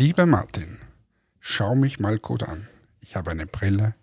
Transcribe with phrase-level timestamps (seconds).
[0.00, 0.78] Lieber Martin,
[1.40, 2.66] schau mich mal gut an.
[3.02, 3.94] Ich habe eine Brille.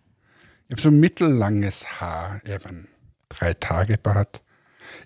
[0.68, 2.40] Ich habe so mittellanges Haar.
[2.46, 2.88] Ich habe einen
[3.30, 4.44] Drei-Tage-Bart.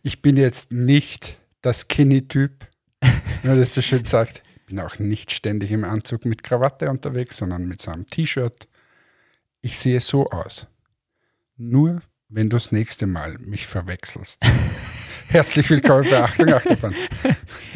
[0.04, 2.68] Ich bin jetzt nicht der Skinny-Typ,
[3.00, 4.44] wie das so schön sagt.
[4.58, 8.68] Ich bin auch nicht ständig im Anzug mit Krawatte unterwegs, sondern mit so einem T-Shirt.
[9.62, 10.68] Ich sehe so aus.
[11.56, 14.44] Nur wenn du das nächste Mal mich verwechselst.
[15.30, 16.94] Herzlich willkommen bei Achtung Achterbahn.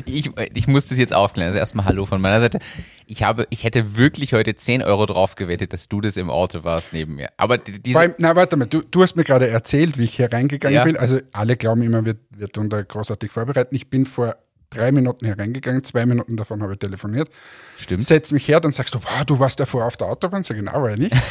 [0.05, 1.47] Ich, ich muss das jetzt aufklären.
[1.47, 2.59] Also erstmal Hallo von meiner Seite.
[3.07, 6.63] Ich habe, ich hätte wirklich heute 10 Euro drauf gewettet, dass du das im Auto
[6.63, 7.29] warst neben mir.
[7.37, 10.03] Aber die- diese, Vor allem, na, warte mal, du, du hast mir gerade erzählt, wie
[10.03, 10.83] ich hier reingegangen Ja.
[10.83, 10.97] bin.
[10.97, 13.75] Also alle glauben immer, wir, wir tun da großartig vorbereiten.
[13.75, 14.35] Ich bin vor
[14.71, 17.29] drei Minuten hier reingegangen, zwei Minuten davon habe ich telefoniert.
[17.77, 18.03] stimmt.
[18.03, 20.43] Setz mich her, dann sagst du, wow, du warst davor auf der Autobahn.
[20.43, 21.15] Sag ich, na, war ich nicht.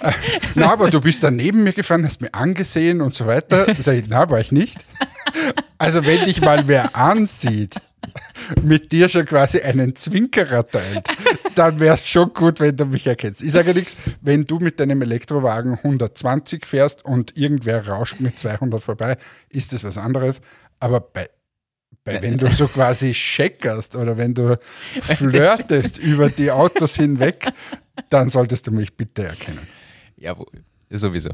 [0.00, 0.12] Äh,
[0.54, 3.66] na, aber du bist da neben mir gefahren, hast mir angesehen und so weiter.
[3.80, 4.84] Sag ich, na, war ich nicht.
[5.80, 7.76] Also wenn dich mal wer ansieht,
[8.62, 11.08] mit dir schon quasi einen Zwinkerer teilt,
[11.54, 13.42] dann wäre es schon gut, wenn du mich erkennst.
[13.42, 18.82] Ich sage nichts, wenn du mit deinem Elektrowagen 120 fährst und irgendwer rauscht mit 200
[18.82, 19.16] vorbei,
[19.50, 20.40] ist das was anderes.
[20.80, 21.28] Aber bei,
[22.04, 24.56] bei wenn du so quasi checkerst oder wenn du
[25.02, 27.52] flirtest über die Autos hinweg,
[28.08, 29.66] dann solltest du mich bitte erkennen.
[30.16, 30.46] Jawohl,
[30.90, 31.30] sowieso.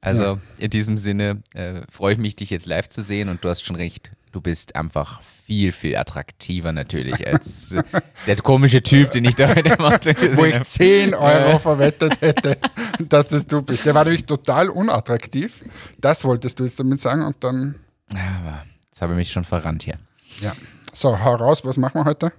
[0.00, 3.48] Also in diesem Sinne äh, freue ich mich, dich jetzt live zu sehen und du
[3.48, 4.10] hast schon recht.
[4.34, 7.84] Du bist einfach viel, viel attraktiver natürlich als äh,
[8.26, 10.64] der komische Typ, den ich da heute gesehen Wo ich habe.
[10.64, 12.58] 10 Euro verwettet hätte,
[12.98, 13.86] dass das du bist.
[13.86, 15.56] Der war nämlich total unattraktiv.
[16.00, 17.76] Das wolltest du jetzt damit sagen und dann,
[18.10, 19.98] Aber jetzt habe ich mich schon verrannt hier.
[20.40, 20.52] ja.
[20.92, 22.32] So, hau raus, was machen wir heute?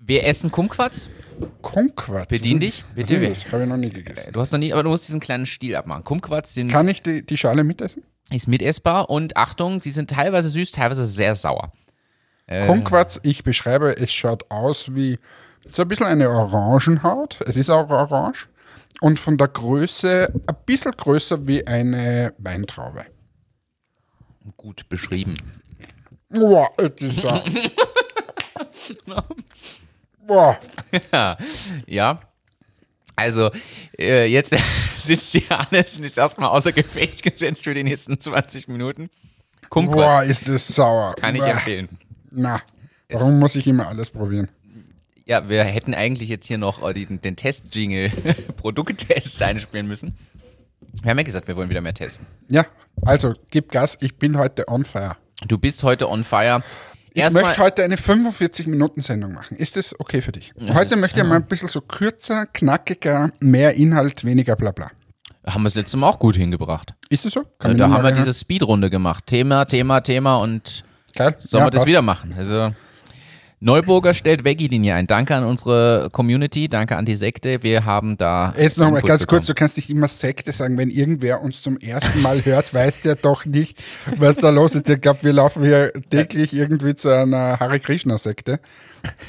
[0.00, 1.10] Wir essen Kumquats.
[1.60, 2.28] Kumquats.
[2.28, 3.20] Bedien dich, bitte.
[3.28, 3.44] das?
[3.52, 4.32] Habe ich noch nie gegessen.
[4.32, 6.02] Du hast noch nie, aber du musst diesen kleinen Stiel abmachen.
[6.04, 8.04] Kumquats sind Kann ich die, die Schale mitessen?
[8.30, 11.72] Ist mitessbar und Achtung, sie sind teilweise süß, teilweise sehr sauer.
[12.46, 12.66] Äh.
[12.66, 15.18] Kumquats, ich beschreibe, es schaut aus wie
[15.70, 17.40] so ein bisschen eine Orangenhaut.
[17.46, 18.48] Es ist auch orange.
[19.00, 23.06] Und von der Größe ein bisschen größer wie eine Weintraube.
[24.56, 25.36] Gut beschrieben.
[26.28, 27.22] Boah, es ist.
[30.26, 30.58] Boah.
[31.86, 32.20] Ja.
[33.16, 33.50] Also,
[33.98, 34.54] äh, jetzt
[34.96, 39.10] sitzt hier Hannes und ist erstmal außer Gefecht gesetzt für die nächsten 20 Minuten.
[39.62, 41.14] Boah, Kumquats ist das sauer.
[41.14, 41.50] kann ich Boah.
[41.50, 41.88] empfehlen.
[42.30, 42.62] Na,
[43.10, 44.48] warum muss ich immer alles probieren?
[45.26, 48.10] Ja, wir hätten eigentlich jetzt hier noch äh, den, den Test-Jingle
[48.56, 50.16] Produkttest einspielen müssen.
[51.00, 52.26] Wir haben ja gesagt, wir wollen wieder mehr testen.
[52.48, 52.66] Ja,
[53.02, 55.16] also gib Gas, ich bin heute on fire.
[55.46, 56.62] Du bist heute on fire.
[57.14, 59.56] Ich möchte heute eine 45-Minuten-Sendung machen.
[59.56, 60.52] Ist das okay für dich?
[60.72, 64.90] heute ist- möchte ich mal ein bisschen so kürzer, knackiger, mehr Inhalt, weniger Blabla.
[65.46, 66.94] haben wir das letzte Mal auch gut hingebracht.
[67.08, 67.42] Ist es so?
[67.58, 69.26] Kann da haben wir diese Speedrunde gemacht.
[69.26, 70.84] Thema, Thema, Thema und
[71.14, 71.34] Geil.
[71.36, 71.88] sollen Ja, wir das passt.
[71.88, 72.34] wieder machen?
[72.38, 72.72] Also
[73.62, 75.06] Neuburger stellt Veggie-Linie ein.
[75.06, 77.62] Danke an unsere Community, danke an die Sekte.
[77.62, 78.52] Wir haben da.
[78.58, 79.46] Jetzt nochmal ganz kurz, bekommen.
[79.46, 83.14] du kannst nicht immer Sekte sagen, wenn irgendwer uns zum ersten Mal hört, weiß der
[83.14, 83.80] doch nicht,
[84.16, 84.88] was da los ist.
[84.88, 88.58] Ich glaube, wir laufen hier täglich irgendwie zu einer Hare Krishna-Sekte,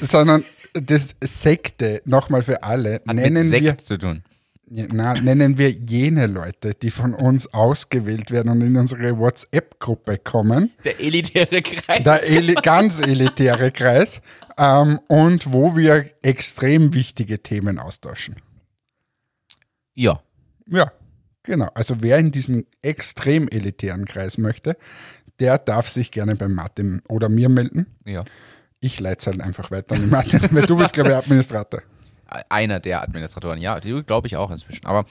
[0.00, 4.24] sondern das Sekte, nochmal für alle, Hat nennen mit wir Sekt zu tun.
[4.66, 10.72] Na, nennen wir jene Leute, die von uns ausgewählt werden und in unsere WhatsApp-Gruppe kommen.
[10.84, 12.02] Der elitäre Kreis.
[12.02, 14.22] Der eli ganz elitäre Kreis.
[14.56, 18.36] Ähm, und wo wir extrem wichtige Themen austauschen.
[19.94, 20.20] ja.
[20.66, 20.90] Ja,
[21.42, 21.68] genau.
[21.74, 24.78] Also wer in diesen extrem elitären Kreis möchte,
[25.40, 27.86] der darf sich gerne bei Martin oder mir melden.
[28.06, 28.24] ja.
[28.80, 31.80] Ich leite es halt einfach weiter an Martin, weil du bist, glaube ich, Administrator.
[32.48, 33.60] Einer der Administratoren.
[33.60, 34.86] Ja, die glaube ich auch inzwischen.
[34.86, 35.04] Aber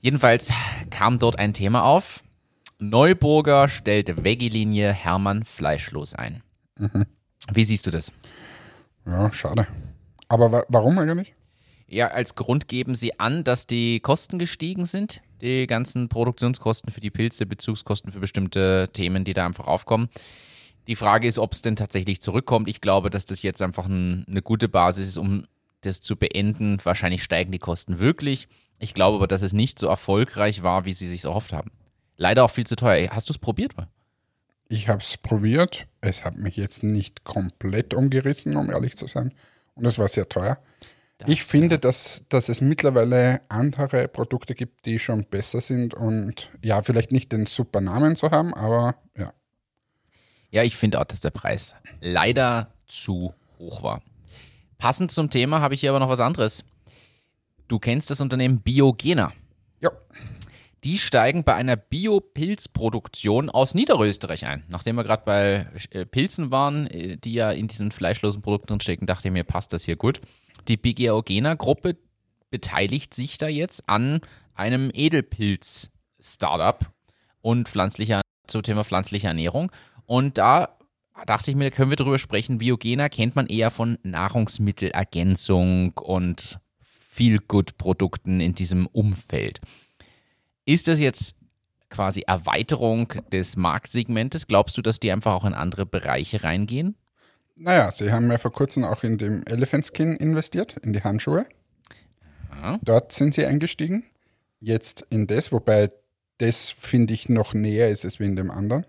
[0.00, 0.52] jedenfalls
[0.90, 2.22] kam dort ein Thema auf.
[2.78, 6.42] Neuburger stellt Veggie-Linie Hermann fleischlos ein.
[6.76, 7.06] Mhm.
[7.52, 8.12] Wie siehst du das?
[9.06, 9.66] Ja, schade.
[10.28, 11.34] Aber wa warum eigentlich?
[11.86, 15.22] Ja, als Grund geben sie an, dass die Kosten gestiegen sind.
[15.40, 20.08] Die ganzen Produktionskosten für die Pilze, Bezugskosten für bestimmte Themen, die da einfach aufkommen.
[20.86, 22.68] Die Frage ist, ob es denn tatsächlich zurückkommt.
[22.68, 25.46] Ich glaube, dass das jetzt einfach ein, eine gute Basis ist, um
[25.82, 26.78] das zu beenden.
[26.84, 28.48] Wahrscheinlich steigen die Kosten wirklich.
[28.78, 31.70] Ich glaube aber, dass es nicht so erfolgreich war, wie sie sich erhofft haben.
[32.16, 33.10] Leider auch viel zu teuer.
[33.10, 33.74] Hast du es probiert?
[34.68, 35.86] Ich habe es probiert.
[36.00, 39.32] Es hat mich jetzt nicht komplett umgerissen, um ehrlich zu sein.
[39.74, 40.58] Und es war sehr teuer.
[41.26, 46.82] ich finde, dass, dass es mittlerweile andere Produkte gibt, die schon besser sind und ja,
[46.82, 49.32] vielleicht nicht den super Namen zu haben, aber ja.
[50.50, 54.02] Ja, ich finde auch, dass der Preis leider zu hoch war.
[54.78, 56.64] Passend zum Thema habe ich hier aber noch was anderes.
[57.66, 59.32] Du kennst das Unternehmen Biogena.
[59.80, 59.90] Ja,
[60.84, 64.62] Die steigen bei einer Bio-Pilzproduktion aus Niederösterreich ein.
[64.68, 69.06] Nachdem wir gerade bei äh, Pilzen waren, äh, die ja in diesen fleischlosen Produkten stecken,
[69.06, 70.20] dachte ich mir, passt das hier gut.
[70.68, 71.96] die Bigeogena-Gruppe
[72.50, 74.20] beteiligt sich da jetzt an
[74.54, 76.78] einem Edelpilz-Startup
[77.40, 79.70] und pflanzlicher, zum Thema pflanzliche Ernährung.
[80.06, 80.77] Und da
[81.24, 82.58] dachte ich mir, da können wir drüber sprechen.
[82.58, 89.60] Biogena kennt man eher von Nahrungsmittelergänzung und Feel-Good-Produkten in diesem Umfeld.
[90.64, 91.34] Ist das jetzt
[91.90, 94.46] quasi Erweiterung des Marktsegmentes?
[94.46, 96.96] Glaubst du, dass die einfach auch in andere Bereiche reingehen?
[97.56, 101.46] Naja, sie haben ja vor kurzem auch in dem Elephant Skin investiert, in die Handschuhe.
[102.54, 102.78] Ja.
[102.82, 104.04] Dort sind sie eingestiegen.
[104.60, 105.88] Jetzt in das, wobei
[106.38, 108.86] das finde ich noch näher ist es wie in dem anderen.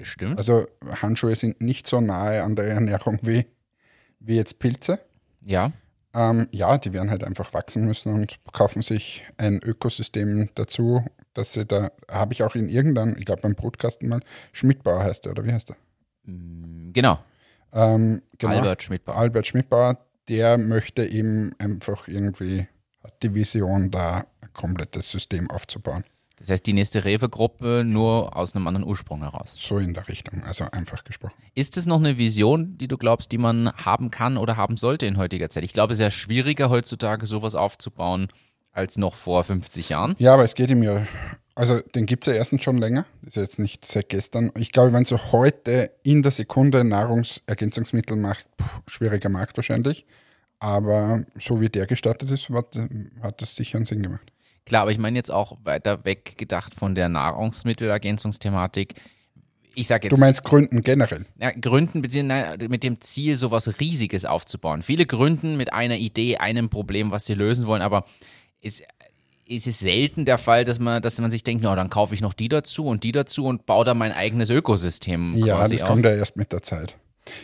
[0.00, 0.38] Bestimmt.
[0.38, 0.66] Also
[1.02, 3.44] Handschuhe sind nicht so nahe an der Ernährung wie,
[4.18, 4.98] wie jetzt Pilze.
[5.44, 5.72] ja.
[6.12, 11.04] Ähm, ja, die werden halt einfach wachsen müssen und kaufen sich ein Ökosystem dazu,
[11.34, 14.18] dass sie da, habe ich auch in irgendeinem, ich glaube beim Broadcasten mal,
[14.52, 15.76] Schmidtbauer heißt der, oder wie heißt der?
[16.24, 17.20] Mm, Genau.
[17.72, 19.16] Ähm, genau, Albert Schmidbauer.
[19.18, 19.98] Albert Schmidtbauer,
[20.28, 22.66] der möchte eben einfach irgendwie,
[23.04, 26.02] hat die Vision, da ein komplettes System aufzubauen.
[26.40, 29.54] Das heißt, die nächste Rewe-Gruppe nur aus einem anderen Ursprung heraus.
[29.54, 31.34] So in der Richtung, also einfach gesprochen.
[31.54, 35.04] Ist es noch eine Vision, die du glaubst, die man haben kann oder haben sollte
[35.04, 35.64] in heutiger Zeit?
[35.64, 38.28] Ich glaube, es ist ja schwieriger heutzutage, sowas aufzubauen,
[38.72, 40.14] als noch vor 50 Jahren.
[40.18, 41.06] Ja, aber es geht ihm ja,
[41.54, 44.50] also den gibt es ja erstens schon länger, ist ja jetzt nicht seit gestern.
[44.56, 50.06] Ich glaube, wenn du heute in der Sekunde Nahrungsergänzungsmittel machst, puh, schwieriger Markt wahrscheinlich.
[50.58, 52.78] Aber so wie der gestartet ist, hat,
[53.20, 54.32] hat das sicher einen Sinn gemacht.
[54.70, 58.94] Klar, aber ich meine jetzt auch weiter weg gedacht von der Nahrungsmittelergänzungsthematik.
[59.74, 61.26] Ich sage Du jetzt meinst Gründen generell?
[61.40, 64.82] ja, gründen beziehungsweise mit dem Ziel, sowas Riesiges aufzubauen.
[64.84, 68.04] Viele gründen mit einer Idee, einem Problem, was sie lösen wollen, aber
[68.62, 68.80] es,
[69.48, 72.20] es ist selten der Fall, dass man, dass man sich denkt, na, dann kaufe ich
[72.20, 75.88] noch die dazu und die dazu und baue da mein eigenes Ökosystem Ja, das auf.
[75.88, 76.96] kommt ja erst mit der Zeit.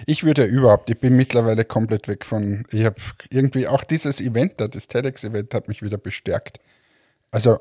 [0.06, 2.94] Ich würde ja überhaupt, ich bin mittlerweile komplett weg von, ich habe
[3.30, 6.60] irgendwie, auch dieses Event da, das TEDx-Event hat mich wieder bestärkt.
[7.30, 7.58] Also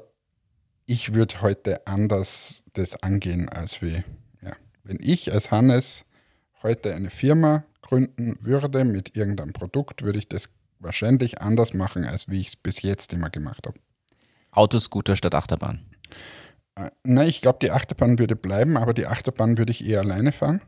[0.85, 4.03] ich würde heute anders das angehen als wie,
[4.41, 6.05] ja, wenn ich als Hannes
[6.61, 12.29] heute eine Firma gründen würde mit irgendeinem Produkt, würde ich das wahrscheinlich anders machen, als
[12.29, 13.79] wie ich es bis jetzt immer gemacht habe.
[14.51, 15.85] Autoscooter statt Achterbahn.
[16.75, 20.31] Äh, Na, ich glaube, die Achterbahn würde bleiben, aber die Achterbahn würde ich eher alleine
[20.31, 20.61] fahren.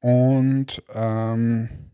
[0.00, 1.90] Und ähm,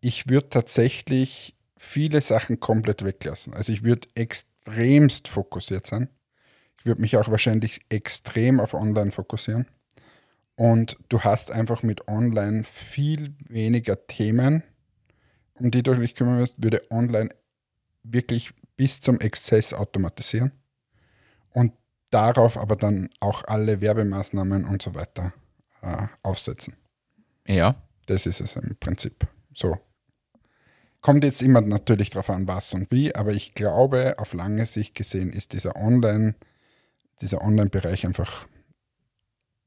[0.00, 1.55] ich würde tatsächlich
[1.86, 3.54] viele Sachen komplett weglassen.
[3.54, 6.08] Also ich würde extremst fokussiert sein.
[6.78, 9.66] Ich würde mich auch wahrscheinlich extrem auf Online fokussieren.
[10.56, 14.62] Und du hast einfach mit Online viel weniger Themen,
[15.54, 17.30] um die du dich kümmern wirst, würde Online
[18.02, 20.52] wirklich bis zum Exzess automatisieren
[21.50, 21.72] und
[22.10, 25.32] darauf aber dann auch alle Werbemaßnahmen und so weiter
[25.82, 26.74] äh, aufsetzen.
[27.46, 27.74] Ja.
[28.06, 29.26] Das ist es im Prinzip.
[29.54, 29.78] So.
[31.06, 34.96] Kommt jetzt immer natürlich darauf an, was und wie, aber ich glaube, auf lange Sicht
[34.96, 36.34] gesehen ist dieser Online,
[37.20, 38.48] dieser Online-Bereich einfach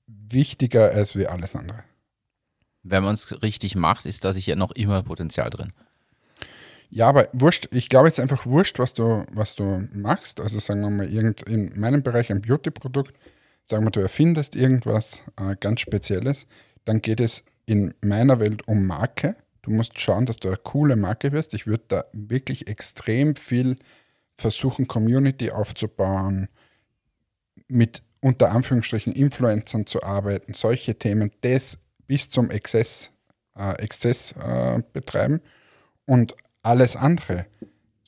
[0.06, 1.86] wichtiger als wie alles andere.
[2.84, 5.72] Wenn man es richtig macht, ist da sicher noch immer Potenzial drin.
[6.90, 10.42] Ja, aber wurscht, ich glaube jetzt einfach wurscht, was du, was du machst.
[10.42, 13.16] Also sagen wir mal, irgend, in meinem Bereich ein Beauty-Produkt,
[13.64, 16.48] sagen wir, du erfindest irgendwas äh, ganz Spezielles,
[16.84, 19.38] dann geht es in meiner Welt um Marke.
[19.62, 21.54] Du musst schauen, dass du eine coole Marke wirst.
[21.54, 23.78] Ich würde da wirklich extrem viel
[24.36, 26.48] versuchen, Community aufzubauen,
[27.68, 33.12] mit unter Anführungsstrichen Influencern zu arbeiten, solche Themen, das bis zum Exzess,
[33.56, 35.42] äh, Exzess äh, betreiben
[36.06, 37.46] und alles andere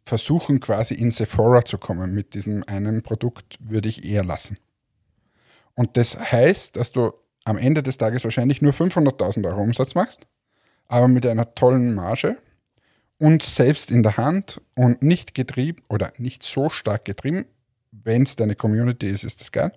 [0.06, 4.58] versuchen quasi in Sephora zu kommen mit diesem einen Produkt, würde ich eher lassen.
[5.76, 7.14] Und das heißt, dass du
[7.46, 10.28] am Ende des Tages wahrscheinlich nur 500.000 Euro Umsatz machst,
[10.92, 12.38] aber mit einer tollen Marge
[13.18, 17.46] und selbst in der Hand und nicht getrieben oder nicht so stark getrieben,
[17.92, 19.72] wenn es deine Community ist, ist das geil.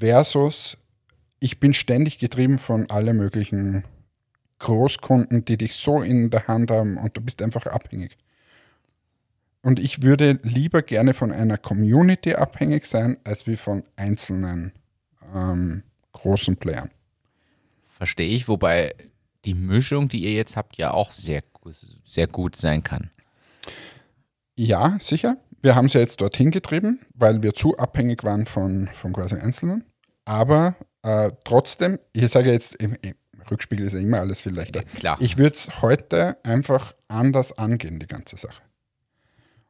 [0.00, 0.76] Versus,
[1.38, 3.84] ich bin ständig getrieben von allen möglichen
[4.58, 8.16] Großkunden, die dich so in der Hand haben und du bist einfach abhängig.
[9.62, 14.72] Und ich würde lieber gerne von einer Community abhängig sein, als wie von einzelnen
[15.32, 16.90] ähm, großen Playern.
[17.96, 18.94] Verstehe ich, wobei
[19.44, 21.42] die Mischung, die ihr jetzt habt, ja auch sehr,
[22.04, 23.10] sehr gut sein kann.
[24.56, 25.36] Ja, sicher.
[25.62, 29.36] Wir haben es ja jetzt dorthin getrieben, weil wir zu abhängig waren von, von quasi
[29.36, 29.84] Einzelnen.
[30.24, 33.14] Aber äh, trotzdem, ich sage jetzt, im, im
[33.50, 34.82] Rückspiegel ist ja immer alles viel leichter.
[34.82, 35.16] Klar.
[35.20, 38.62] Ich würde es heute einfach anders angehen, die ganze Sache.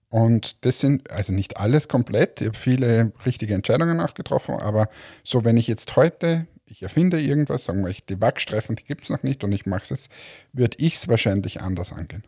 [0.08, 4.88] Und das sind, also nicht alles komplett, ich habe viele richtige Entscheidungen auch getroffen, aber
[5.22, 9.04] so, wenn ich jetzt heute, ich erfinde irgendwas, sagen wir, ich, die Wachstreifen, die gibt
[9.04, 10.12] es noch nicht und ich mache es jetzt,
[10.52, 12.24] würde ich es wahrscheinlich anders angehen.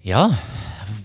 [0.00, 0.36] Ja,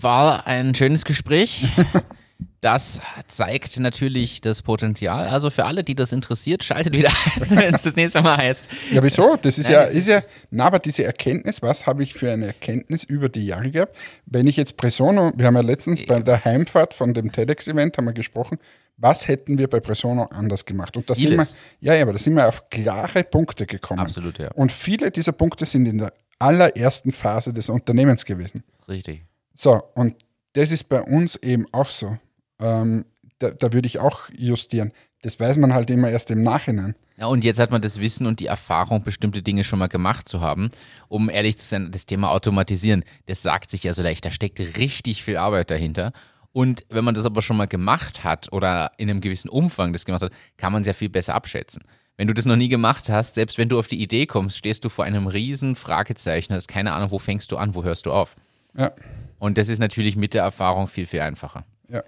[0.00, 1.66] war ein schönes Gespräch.
[2.60, 5.28] Das zeigt natürlich das Potenzial.
[5.28, 8.68] Also für alle, die das interessiert, schaltet wieder ein, wenn es das nächste Mal heißt.
[8.92, 9.36] Ja, wieso?
[9.36, 12.46] Das ist ja, das ist ja, na, aber diese Erkenntnis, was habe ich für eine
[12.46, 13.96] Erkenntnis über die Jahre gehabt?
[14.26, 18.06] Wenn ich jetzt Presono, wir haben ja letztens bei der Heimfahrt von dem TEDx-Event haben
[18.06, 18.58] wir gesprochen,
[18.96, 20.96] was hätten wir bei Presono anders gemacht?
[20.96, 21.46] Und da sind wir,
[21.78, 24.00] ja, ja, aber da sind wir auf klare Punkte gekommen.
[24.00, 24.50] Absolut, ja.
[24.54, 28.64] Und viele dieser Punkte sind in der allerersten Phase des Unternehmens gewesen.
[28.88, 29.24] Richtig.
[29.54, 30.16] So, und
[30.54, 32.18] das ist bei uns eben auch so.
[32.60, 33.04] Ähm,
[33.38, 34.92] da, da würde ich auch justieren.
[35.22, 36.94] Das weiß man halt immer erst im Nachhinein.
[37.16, 40.28] Ja, und jetzt hat man das Wissen und die Erfahrung, bestimmte Dinge schon mal gemacht
[40.28, 40.70] zu haben.
[41.08, 44.60] Um ehrlich zu sein, das Thema Automatisieren, das sagt sich ja so leicht, da steckt
[44.76, 46.12] richtig viel Arbeit dahinter.
[46.52, 50.04] Und wenn man das aber schon mal gemacht hat oder in einem gewissen Umfang das
[50.04, 51.82] gemacht hat, kann man es ja viel besser abschätzen.
[52.16, 54.84] Wenn du das noch nie gemacht hast, selbst wenn du auf die Idee kommst, stehst
[54.84, 58.12] du vor einem riesen Fragezeichen, hast keine Ahnung, wo fängst du an, wo hörst du
[58.12, 58.34] auf.
[58.76, 58.92] Ja.
[59.38, 61.64] Und das ist natürlich mit der Erfahrung viel, viel einfacher.
[61.90, 62.02] Ja,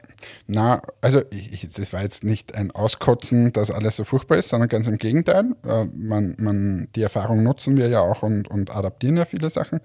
[0.46, 4.68] na, also ich, das war jetzt nicht ein Auskotzen, dass alles so furchtbar ist, sondern
[4.68, 5.54] ganz im Gegenteil.
[5.66, 9.80] Äh, man, man, die Erfahrung nutzen wir ja auch und, und adaptieren ja viele Sachen.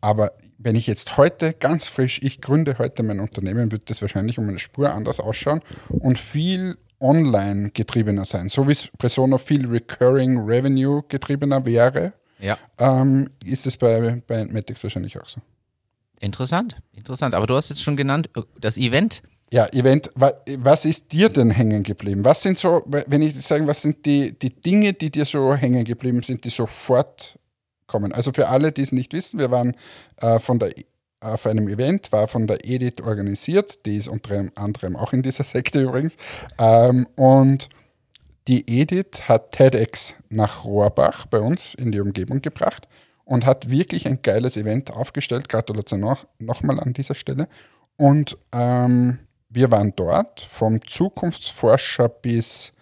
[0.00, 4.38] Aber wenn ich jetzt heute ganz frisch, ich gründe heute mein Unternehmen, wird das wahrscheinlich
[4.38, 8.48] um eine Spur anders ausschauen und viel online getriebener sein.
[8.48, 12.56] So wie es Presono viel Recurring Revenue getriebener wäre, Ja.
[12.78, 15.40] ähm, ist es bei, bei Matics wahrscheinlich auch so.
[16.20, 17.34] Interessant, interessant.
[17.34, 19.22] Aber du hast jetzt schon genannt, äh, das Event.
[19.50, 22.24] Ja, Event, wa- was ist dir denn hängen geblieben?
[22.24, 25.84] Was sind so, wenn ich sagen, was sind die, die Dinge, die dir so hängen
[25.84, 27.38] geblieben sind, die sofort
[27.86, 28.12] kommen?
[28.12, 29.74] Also für alle, die es nicht wissen, wir waren
[30.18, 30.74] äh, von der,
[31.20, 35.44] auf einem Event, war von der Edith organisiert, die ist unter anderem auch in dieser
[35.44, 36.16] Sekte übrigens.
[36.58, 37.68] Ähm, und
[38.48, 42.86] die Edith hat TEDx nach Rohrbach bei uns in die Umgebung gebracht
[43.28, 45.50] und hat wirklich ein geiles Event aufgestellt.
[45.50, 47.46] Gratulation noch, nochmal an dieser Stelle.
[47.96, 49.18] Und ähm,
[49.50, 52.72] wir waren dort vom Zukunftsforscher bis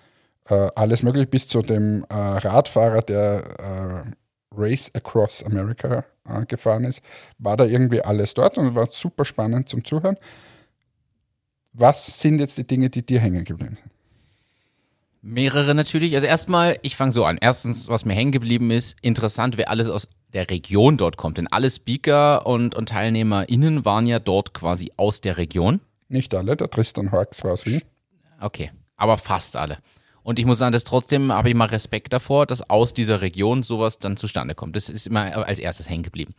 [0.44, 6.84] äh, alles mögliche, bis zu dem äh, Radfahrer, der äh, Race Across America äh, gefahren
[6.84, 7.02] ist,
[7.38, 10.16] war da irgendwie alles dort und war super spannend zum Zuhören.
[11.72, 13.90] Was sind jetzt die Dinge, die dir hängen geblieben sind?
[15.22, 16.14] Mehrere natürlich.
[16.14, 17.36] Also erstmal, ich fange so an.
[17.40, 21.38] Erstens, was mir hängen geblieben ist, interessant, wer alles aus der Region dort kommt.
[21.38, 25.80] Denn alle Speaker und, und TeilnehmerInnen waren ja dort quasi aus der Region.
[26.08, 27.82] Nicht alle, der Tristan Horks war aus Wien.
[28.40, 29.78] Okay, aber fast alle.
[30.22, 33.62] Und ich muss sagen, dass trotzdem habe ich mal Respekt davor, dass aus dieser Region
[33.62, 34.74] sowas dann zustande kommt.
[34.74, 36.34] Das ist immer als erstes hängen geblieben.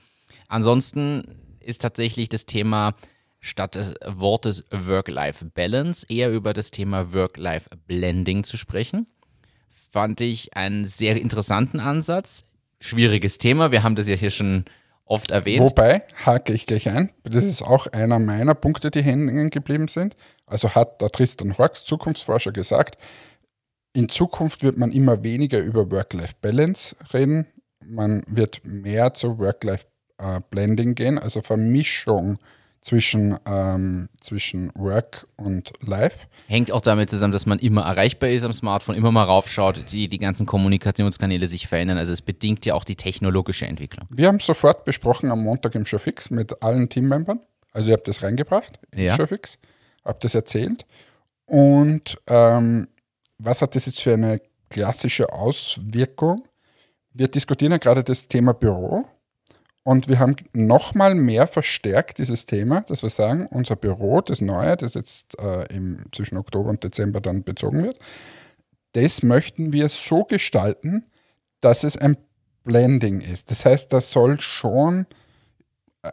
[0.50, 2.96] Ansonsten ist tatsächlich das Thema
[3.39, 9.08] statt des Wortes Work-Life-Balance eher über das Thema Work-Life-Blending zu sprechen.
[9.70, 12.44] Fand ich einen sehr interessanten Ansatz.
[12.79, 14.65] Schwieriges Thema, wir haben das ja hier schon
[15.05, 15.62] oft erwähnt.
[15.62, 20.15] Wobei, hake ich gleich ein, das ist auch einer meiner Punkte, die hängen geblieben sind.
[20.46, 22.98] Also hat der Tristan Horks, Zukunftsforscher, gesagt,
[23.93, 27.48] in Zukunft wird man immer weniger über Work-Life-Balance reden.
[27.84, 32.38] Man wird mehr zu Work-Life-Blending gehen, also Vermischung
[32.81, 36.27] zwischen, ähm, zwischen Work und Life.
[36.48, 40.07] Hängt auch damit zusammen, dass man immer erreichbar ist am Smartphone, immer mal raufschaut, die,
[40.07, 41.98] die ganzen Kommunikationskanäle sich verändern.
[41.98, 44.07] Also es bedingt ja auch die technologische Entwicklung.
[44.10, 47.39] Wir haben sofort besprochen am Montag im Showfix mit allen Teammembern.
[47.74, 49.15] Also ihr habt das reingebracht im Ja.
[49.15, 49.57] Showfix,
[50.03, 50.86] habt das erzählt.
[51.46, 52.88] Und ähm,
[53.38, 56.48] was hat das jetzt für eine klassische Auswirkung?
[57.13, 59.05] Wir diskutieren ja gerade das Thema Büro
[59.88, 64.75] und wir haben nochmal mehr verstärkt dieses Thema, dass wir sagen, unser Büro, das neue,
[64.75, 67.98] das jetzt äh, im, zwischen Oktober und Dezember dann bezogen wird,
[68.91, 71.06] das möchten wir so gestalten,
[71.62, 72.17] dass es ein
[72.65, 73.50] Blending ist.
[73.50, 75.06] Das heißt, da soll schon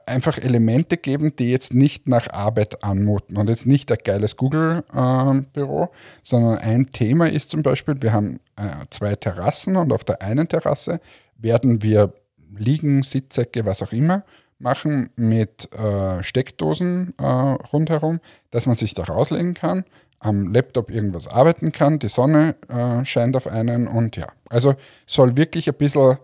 [0.07, 5.89] einfach Elemente geben, die jetzt nicht nach Arbeit anmuten und jetzt nicht ein geiles Google-Büro,
[6.23, 10.47] sondern ein Thema ist zum Beispiel, wir haben äh, zwei Terrassen und auf der einen
[10.47, 11.01] Terrasse
[11.37, 12.15] werden wir
[12.57, 14.25] Liegen, Sitzsäcke, was auch immer
[14.59, 18.21] machen mit äh, Steckdosen äh, rundherum,
[18.51, 19.85] dass man sich da rauslegen kann,
[20.21, 24.75] am Laptop irgendwas arbeiten kann, die Sonne äh, scheint auf einen und ja, also
[25.07, 26.19] soll wirklich ein bisschen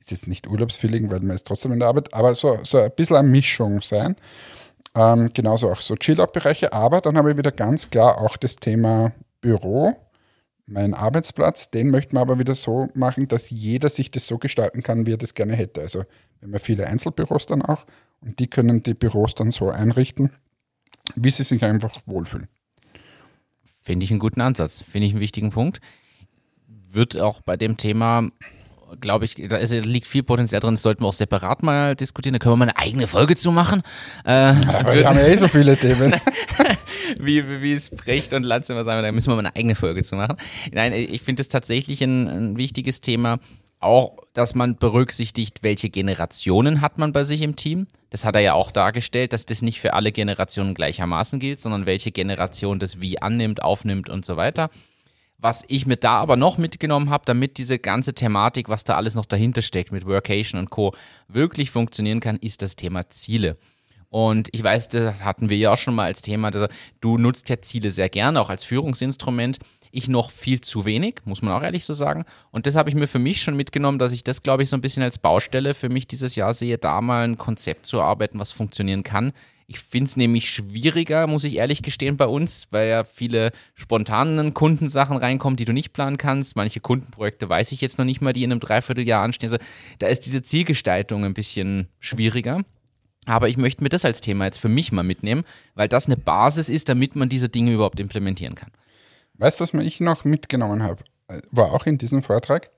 [0.00, 2.90] ist jetzt nicht Urlaubsfeeling, weil man ist trotzdem in der Arbeit, aber so, so ein
[2.94, 4.16] bisschen eine Mischung sein.
[4.94, 9.12] Ähm, genauso auch so Chill-Out-Bereiche, aber dann habe ich wieder ganz klar auch das Thema
[9.40, 9.96] Büro,
[10.68, 14.82] mein Arbeitsplatz, den möchten wir aber wieder so machen, dass jeder sich das so gestalten
[14.82, 15.80] kann, wie er das gerne hätte.
[15.80, 17.86] Also wir haben ja viele Einzelbüros dann auch
[18.20, 20.30] und die können die Büros dann so einrichten,
[21.14, 22.48] wie sie sich einfach wohlfühlen.
[23.80, 25.80] Finde ich einen guten Ansatz, finde ich einen wichtigen Punkt.
[26.90, 28.30] Wird auch bei dem Thema
[29.00, 32.32] glaube ich, da ist, liegt viel Potenzial drin, das sollten wir auch separat mal diskutieren.
[32.34, 33.82] Da können wir mal eine eigene Folge zu machen.
[34.24, 36.14] Äh, Aber wir haben ja eh so viele Themen.
[37.18, 40.02] wie, wie, es Brecht und Lanz immer sagen, da müssen wir mal eine eigene Folge
[40.02, 40.36] zu machen.
[40.72, 43.38] Nein, ich finde es tatsächlich ein, ein wichtiges Thema.
[43.80, 47.86] Auch, dass man berücksichtigt, welche Generationen hat man bei sich im Team.
[48.10, 51.86] Das hat er ja auch dargestellt, dass das nicht für alle Generationen gleichermaßen gilt, sondern
[51.86, 54.70] welche Generation das wie annimmt, aufnimmt und so weiter.
[55.40, 59.14] Was ich mir da aber noch mitgenommen habe, damit diese ganze Thematik, was da alles
[59.14, 60.96] noch dahinter steckt mit Workation und Co.
[61.28, 63.54] wirklich funktionieren kann, ist das Thema Ziele.
[64.10, 66.50] Und ich weiß, das hatten wir ja auch schon mal als Thema.
[67.00, 69.58] Du nutzt ja Ziele sehr gerne, auch als Führungsinstrument.
[69.90, 72.24] Ich noch viel zu wenig, muss man auch ehrlich so sagen.
[72.50, 74.76] Und das habe ich mir für mich schon mitgenommen, dass ich das, glaube ich, so
[74.76, 78.38] ein bisschen als Baustelle für mich dieses Jahr sehe, da mal ein Konzept zu arbeiten,
[78.38, 79.32] was funktionieren kann.
[79.66, 84.54] Ich finde es nämlich schwieriger, muss ich ehrlich gestehen, bei uns, weil ja viele spontanen
[84.54, 86.56] Kundensachen reinkommen, die du nicht planen kannst.
[86.56, 89.50] Manche Kundenprojekte weiß ich jetzt noch nicht mal, die in einem Dreivierteljahr anstehen.
[89.52, 89.62] Also
[89.98, 92.62] da ist diese Zielgestaltung ein bisschen schwieriger.
[93.28, 95.44] Aber ich möchte mir das als Thema jetzt für mich mal mitnehmen,
[95.74, 98.70] weil das eine Basis ist, damit man diese Dinge überhaupt implementieren kann.
[99.34, 101.04] Weißt du, was ich noch mitgenommen habe?
[101.50, 102.70] War auch in diesem Vortrag.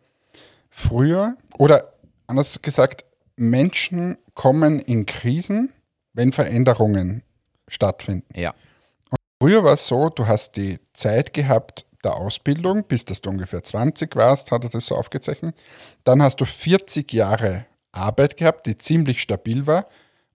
[0.69, 1.92] Früher, oder
[2.26, 3.04] anders gesagt,
[3.37, 5.73] Menschen kommen in Krisen,
[6.14, 7.23] wenn Veränderungen
[7.69, 8.26] stattfinden.
[8.35, 8.50] Ja.
[9.09, 13.30] Und früher war es so, du hast die Zeit gehabt der Ausbildung, bis dass du
[13.30, 15.54] ungefähr 20 warst, hat er das so aufgezeichnet.
[16.02, 19.87] Dann hast du 40 Jahre Arbeit gehabt, die ziemlich stabil war.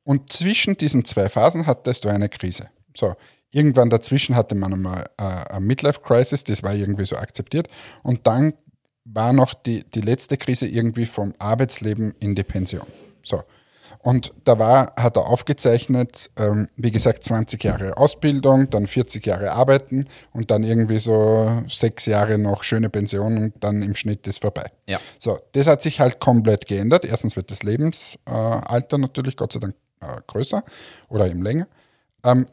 [0.05, 2.69] Und zwischen diesen zwei Phasen hattest du eine Krise.
[2.95, 3.15] So,
[3.51, 7.67] irgendwann dazwischen hatte man einmal äh, eine Midlife-Crisis, das war irgendwie so akzeptiert.
[8.03, 8.53] Und dann
[9.03, 12.85] war noch die, die letzte Krise irgendwie vom Arbeitsleben in die Pension.
[13.23, 13.41] So.
[13.99, 19.53] Und da war, hat er aufgezeichnet, ähm, wie gesagt, 20 Jahre Ausbildung, dann 40 Jahre
[19.53, 24.41] Arbeiten und dann irgendwie so sechs Jahre noch schöne Pension und dann im Schnitt ist
[24.41, 24.67] vorbei.
[24.85, 24.99] Ja.
[25.17, 27.05] So, das hat sich halt komplett geändert.
[27.05, 30.63] Erstens wird das Lebensalter natürlich Gott sei Dank äh, größer
[31.09, 31.67] oder eben länger.
[32.23, 32.47] Ähm,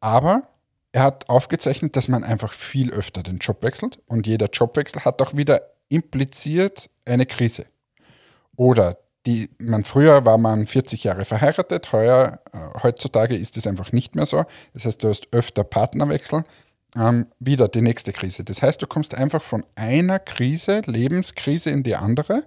[0.00, 0.48] aber
[0.92, 5.20] er hat aufgezeichnet, dass man einfach viel öfter den Job wechselt und jeder Jobwechsel hat
[5.22, 7.66] auch wieder impliziert eine Krise.
[8.56, 13.92] Oder die, man, früher war man 40 Jahre verheiratet, heuer, äh, heutzutage ist es einfach
[13.92, 14.44] nicht mehr so.
[14.72, 16.44] Das heißt, du hast öfter Partnerwechsel,
[16.96, 18.44] ähm, wieder die nächste Krise.
[18.44, 22.44] Das heißt, du kommst einfach von einer Krise, Lebenskrise in die andere.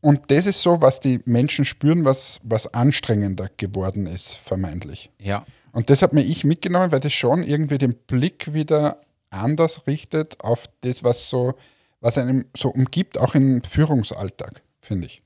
[0.00, 5.10] Und das ist so, was die Menschen spüren, was, was anstrengender geworden ist, vermeintlich.
[5.18, 5.44] Ja.
[5.72, 10.40] Und das hat mir ich mitgenommen, weil das schon irgendwie den Blick wieder anders richtet
[10.40, 11.54] auf das, was so,
[12.00, 15.22] was einem so umgibt, auch im Führungsalltag, finde ich.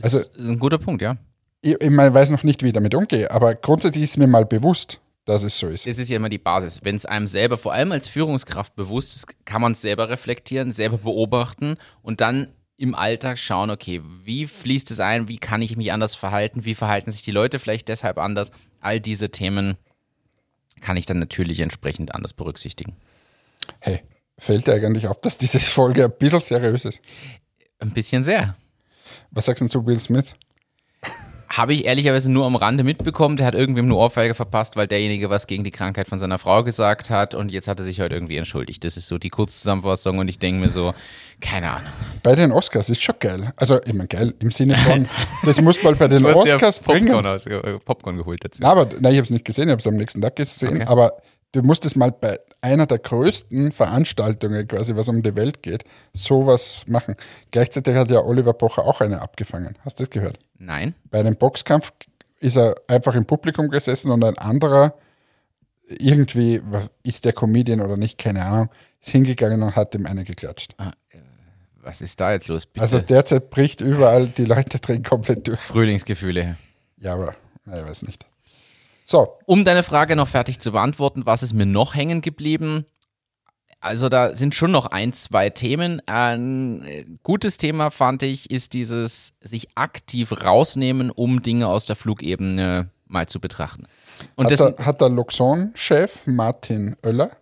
[0.00, 1.16] Also, das ist ein guter Punkt, ja.
[1.60, 4.46] Ich, ich meine, weiß noch nicht, wie ich damit umgehe, aber grundsätzlich ist mir mal
[4.46, 5.86] bewusst, dass es so ist.
[5.86, 6.80] Es ist ja immer die Basis.
[6.82, 10.72] Wenn es einem selber, vor allem als Führungskraft bewusst ist, kann man es selber reflektieren,
[10.72, 12.48] selber beobachten und dann
[12.82, 16.74] im Alltag schauen, okay, wie fließt es ein, wie kann ich mich anders verhalten, wie
[16.74, 18.50] verhalten sich die Leute vielleicht deshalb anders.
[18.80, 19.76] All diese Themen
[20.80, 22.96] kann ich dann natürlich entsprechend anders berücksichtigen.
[23.78, 24.02] Hey,
[24.36, 27.00] fällt dir eigentlich auf, dass diese Folge ein bisschen seriös ist?
[27.78, 28.56] Ein bisschen sehr.
[29.30, 30.34] Was sagst du zu Will Smith?
[31.52, 33.36] Habe ich ehrlicherweise nur am Rande mitbekommen.
[33.36, 36.64] Der hat irgendwem eine Ohrfeige verpasst, weil derjenige was gegen die Krankheit von seiner Frau
[36.64, 38.82] gesagt hat und jetzt hat er sich heute irgendwie entschuldigt.
[38.84, 40.94] Das ist so die Kurzzusammenfassung und ich denke mir so,
[41.42, 41.92] keine Ahnung.
[42.22, 43.52] Bei den Oscars ist schon geil.
[43.56, 45.06] Also immer geil im Sinne von,
[45.44, 47.26] das muss mal bei den Oscars Popcorn bringen.
[47.26, 48.64] Aus, äh, Popcorn geholt dazu.
[48.64, 50.76] Aber nein, ich habe es nicht gesehen, ich habe es am nächsten Tag gesehen.
[50.76, 50.84] Okay.
[50.86, 51.18] Aber
[51.52, 55.84] du musst es mal bei einer der größten Veranstaltungen, quasi was um die Welt geht,
[56.14, 57.16] sowas machen.
[57.50, 59.76] Gleichzeitig hat ja Oliver Pocher auch eine abgefangen.
[59.84, 60.38] Hast du das gehört?
[60.62, 60.94] Nein.
[61.10, 61.92] Bei einem Boxkampf
[62.38, 64.94] ist er einfach im Publikum gesessen und ein anderer,
[65.88, 66.62] irgendwie,
[67.02, 68.70] ist der Comedian oder nicht, keine Ahnung,
[69.00, 70.74] ist hingegangen und hat ihm eine geklatscht.
[70.78, 71.18] Ah, äh,
[71.82, 72.66] was ist da jetzt los?
[72.66, 72.80] Bitte?
[72.80, 75.58] Also derzeit bricht überall, die Leute drehen komplett durch.
[75.58, 76.56] Frühlingsgefühle.
[76.98, 78.24] Ja, aber, na, ich weiß nicht.
[79.04, 82.86] So, Um deine Frage noch fertig zu beantworten, was ist mir noch hängen geblieben?
[83.82, 86.00] Also da sind schon noch ein, zwei Themen.
[86.06, 91.96] Ein äh, gutes Thema fand ich, ist dieses sich aktiv rausnehmen, um Dinge aus der
[91.96, 93.88] Flugebene mal zu betrachten.
[94.36, 97.32] Und hat, das der, hat der Luxon-Chef Martin Oeller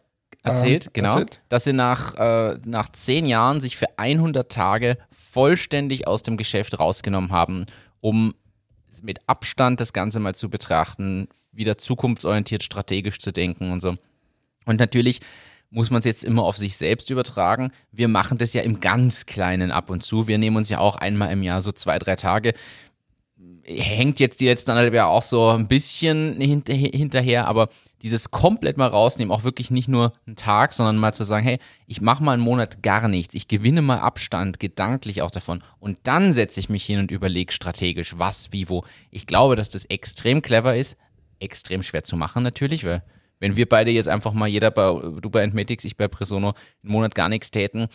[0.43, 1.41] erzählt, ähm, genau, erzählt?
[1.51, 6.81] dass sie nach, äh, nach zehn Jahren sich für 100 Tage vollständig aus dem Geschäft
[6.81, 7.67] rausgenommen haben,
[8.01, 8.35] um
[9.03, 13.97] mit Abstand das Ganze mal zu betrachten, wieder zukunftsorientiert strategisch zu denken und so.
[14.65, 15.21] Und natürlich
[15.71, 17.71] muss man es jetzt immer auf sich selbst übertragen.
[17.93, 20.27] Wir machen das ja im ganz Kleinen ab und zu.
[20.27, 22.55] Wir nehmen uns ja auch einmal im Jahr so zwei, drei Tage.
[23.65, 27.69] hängt jetzt die letzten anderthalb Jahre auch so ein bisschen hinter, hinterher, aber
[28.03, 31.59] dieses komplett mal rausnehmen, auch wirklich nicht nur einen Tag, sondern mal zu sagen, hey,
[31.87, 35.99] ich mache mal einen Monat gar nichts, ich gewinne mal Abstand, gedanklich auch davon und
[36.03, 38.85] dann setze ich mich hin und überlege strategisch, was, wie, wo.
[39.11, 40.97] Ich glaube, dass das extrem clever ist,
[41.39, 43.03] extrem schwer zu machen natürlich, weil
[43.41, 46.93] wenn wir beide jetzt einfach mal, jeder bei, du bei Entmetics, ich bei Presono, einen
[46.93, 47.89] Monat gar nichts täten,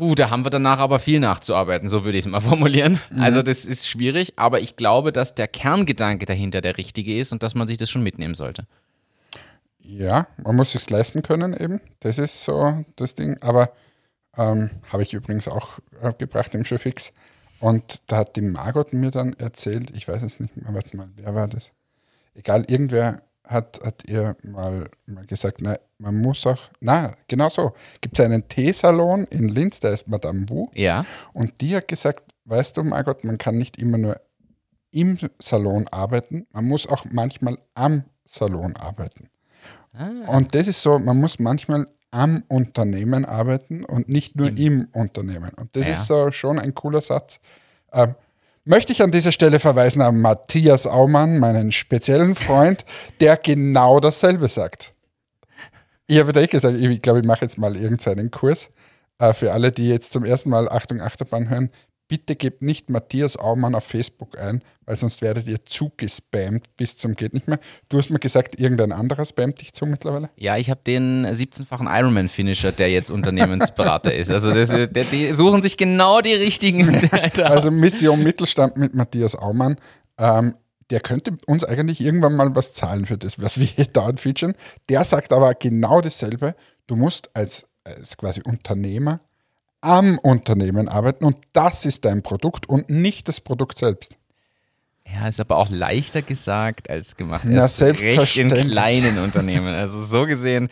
[0.00, 2.98] Puh, da haben wir danach aber viel nachzuarbeiten, so würde ich es mal formulieren.
[3.10, 3.20] Mhm.
[3.20, 7.42] Also das ist schwierig, aber ich glaube, dass der Kerngedanke dahinter der richtige ist und
[7.42, 8.66] dass man sich das schon mitnehmen sollte.
[9.78, 11.82] Ja, man muss es leisten können eben.
[12.00, 13.36] Das ist so das Ding.
[13.42, 13.72] Aber
[14.38, 17.12] ähm, habe ich übrigens auch äh, gebracht im Showfix.
[17.58, 21.10] Und da hat die Margot mir dann erzählt, ich weiß es nicht mehr, warte mal,
[21.16, 21.72] wer war das?
[22.34, 27.72] Egal, irgendwer hat, hat ihr mal, mal gesagt, na, man muss auch, na, genau so,
[28.00, 30.68] gibt es einen Teesalon in Linz, der ist Madame Wu.
[30.74, 31.04] Ja.
[31.32, 34.20] Und die hat gesagt, weißt du, Margot, man kann nicht immer nur
[34.92, 39.28] im Salon arbeiten, man muss auch manchmal am Salon arbeiten.
[39.92, 40.36] Ah.
[40.36, 44.88] Und das ist so, man muss manchmal am Unternehmen arbeiten und nicht nur Im, im
[44.92, 45.50] Unternehmen.
[45.54, 45.94] Und das ja.
[45.94, 47.40] ist so schon ein cooler Satz.
[47.92, 48.14] Ähm,
[48.70, 52.84] möchte ich an dieser Stelle verweisen an Matthias Aumann, meinen speziellen Freund,
[53.18, 54.92] der genau dasselbe sagt.
[56.06, 58.70] Ich habe dir gesagt, ich glaube, ich mache jetzt mal irgendeinen Kurs.
[59.18, 61.70] Äh, für alle, die jetzt zum ersten Mal Achtung Achterbahn hören,
[62.10, 67.14] bitte gebt nicht Matthias Aumann auf Facebook ein, weil sonst werdet ihr zugespammt bis zum
[67.14, 67.60] geht nicht mehr.
[67.88, 70.28] Du hast mir gesagt, irgendein anderer spammt dich zu mittlerweile?
[70.34, 74.28] Ja, ich habe den 17-fachen Ironman-Finisher, der jetzt Unternehmensberater ist.
[74.28, 77.00] Also das, der, die suchen sich genau die richtigen.
[77.44, 79.76] also Mission Mittelstand mit Matthias Aumann.
[80.18, 80.56] Ähm,
[80.90, 84.54] der könnte uns eigentlich irgendwann mal was zahlen für das, was wir hier dauernd featuren.
[84.88, 86.56] Der sagt aber genau dasselbe.
[86.88, 89.20] Du musst als, als quasi Unternehmer
[89.80, 94.16] am Unternehmen arbeiten und das ist dein Produkt und nicht das Produkt selbst.
[95.12, 97.44] Ja, ist aber auch leichter gesagt als gemacht.
[97.44, 98.64] Na, selbstverständlich.
[98.64, 99.74] in kleinen Unternehmen.
[99.74, 100.68] Also so gesehen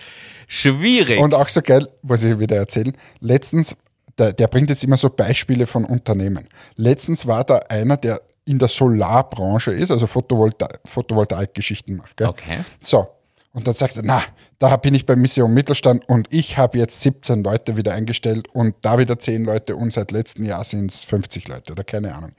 [0.46, 1.20] schwierig.
[1.20, 2.96] Und auch so geil, muss ich wieder erzählen.
[3.20, 3.76] Letztens,
[4.16, 6.48] der, der bringt jetzt immer so Beispiele von Unternehmen.
[6.76, 12.16] Letztens war da einer, der in der Solarbranche ist, also Photovolta Photovoltaik-Geschichten macht.
[12.16, 12.28] Gell?
[12.28, 12.58] Okay.
[12.82, 13.08] So,
[13.58, 14.22] und dann sagt er, na,
[14.60, 18.76] da bin ich bei Mission Mittelstand und ich habe jetzt 17 Leute wieder eingestellt und
[18.82, 22.30] da wieder 10 Leute und seit letztem Jahr sind es 50 Leute oder keine Ahnung.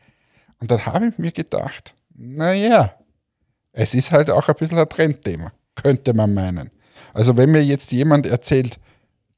[0.61, 2.93] Und dann habe ich mir gedacht, naja,
[3.73, 6.71] es ist halt auch ein bisschen ein Trendthema, könnte man meinen.
[7.13, 8.79] Also wenn mir jetzt jemand erzählt,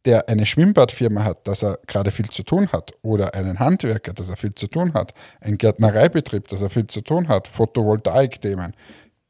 [0.05, 4.29] der eine Schwimmbadfirma hat, dass er gerade viel zu tun hat, oder einen Handwerker, dass
[4.29, 8.75] er viel zu tun hat, einen Gärtnereibetrieb, dass er viel zu tun hat, Photovoltaik-Themen,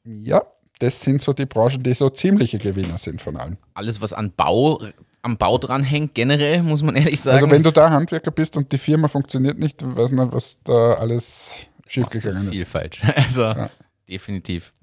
[0.03, 0.43] ja,
[0.81, 3.57] das sind so die Branchen, die so ziemliche Gewinner sind von allem.
[3.75, 4.81] Alles, was an Bau,
[5.21, 7.37] am Bau dranhängt, generell, muss man ehrlich sagen.
[7.37, 10.93] Also wenn du da Handwerker bist und die Firma funktioniert nicht, weiß nicht, was da
[10.93, 11.53] alles
[11.87, 12.55] schiefgegangen ist.
[12.55, 13.01] Viel falsch.
[13.15, 13.69] Also ja.
[14.09, 14.73] definitiv.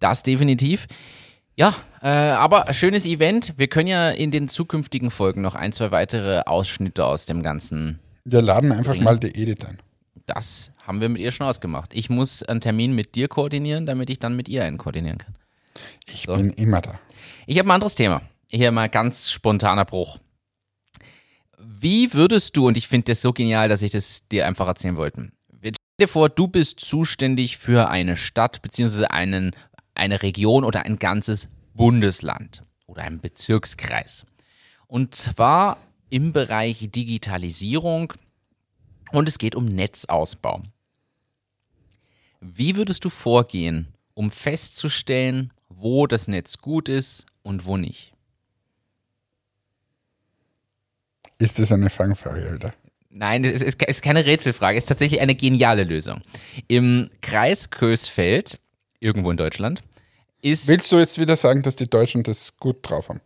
[0.00, 0.86] Das definitiv.
[1.54, 3.54] Ja, äh, aber schönes Event.
[3.56, 8.00] Wir können ja in den zukünftigen Folgen noch ein, zwei weitere Ausschnitte aus dem Ganzen.
[8.24, 9.04] Wir laden einfach bringen.
[9.04, 9.78] mal die Edith ein.
[10.30, 11.92] Das haben wir mit ihr schon ausgemacht.
[11.92, 15.34] Ich muss einen Termin mit dir koordinieren, damit ich dann mit ihr einen koordinieren kann.
[16.06, 16.34] Ich so.
[16.36, 17.00] bin immer da.
[17.46, 18.22] Ich habe ein anderes Thema.
[18.48, 20.18] Hier mal ganz spontaner Bruch.
[21.58, 24.96] Wie würdest du, und ich finde das so genial, dass ich das dir einfach erzählen
[24.96, 25.32] wollte.
[25.60, 29.56] Stell dir vor, du bist zuständig für eine Stadt beziehungsweise einen,
[29.94, 34.24] eine Region oder ein ganzes Bundesland oder einen Bezirkskreis.
[34.86, 38.12] Und zwar im Bereich Digitalisierung,
[39.12, 40.62] und es geht um Netzausbau.
[42.40, 48.12] Wie würdest du vorgehen, um festzustellen, wo das Netz gut ist und wo nicht?
[51.38, 52.74] Ist das eine Fangfrage, Alter?
[53.10, 56.20] Nein, es ist, ist keine Rätselfrage, es ist tatsächlich eine geniale Lösung.
[56.68, 58.58] Im Kreis Kösfeld,
[59.00, 59.82] irgendwo in Deutschland,
[60.42, 60.68] ist.
[60.68, 63.20] Willst du jetzt wieder sagen, dass die Deutschen das gut drauf haben?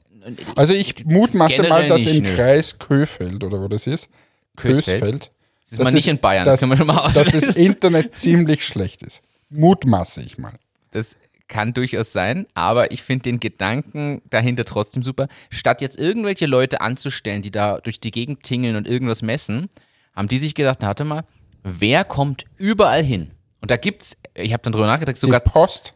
[0.57, 2.25] Also ich mutmaße mal, dass im.
[2.25, 4.09] Kreis Köfeld oder wo das ist,
[4.57, 5.31] Kösfeld, Kösfeld
[5.65, 7.33] das ist das mal nicht in Bayern, das, das können wir schon mal ausschließen.
[7.33, 9.23] Dass das Internet ziemlich schlecht ist.
[9.49, 10.53] Mutmaße ich mal.
[10.91, 11.17] Das
[11.49, 15.29] kann durchaus sein, aber ich finde den Gedanken dahinter trotzdem super.
[15.51, 19.69] Statt jetzt irgendwelche Leute anzustellen, die da durch die Gegend tingeln und irgendwas messen,
[20.15, 21.25] haben die sich gedacht, warte mal,
[21.63, 23.31] wer kommt überall hin?
[23.61, 25.95] Und da gibt's, ich habe dann drüber nachgedacht, sogar die Post.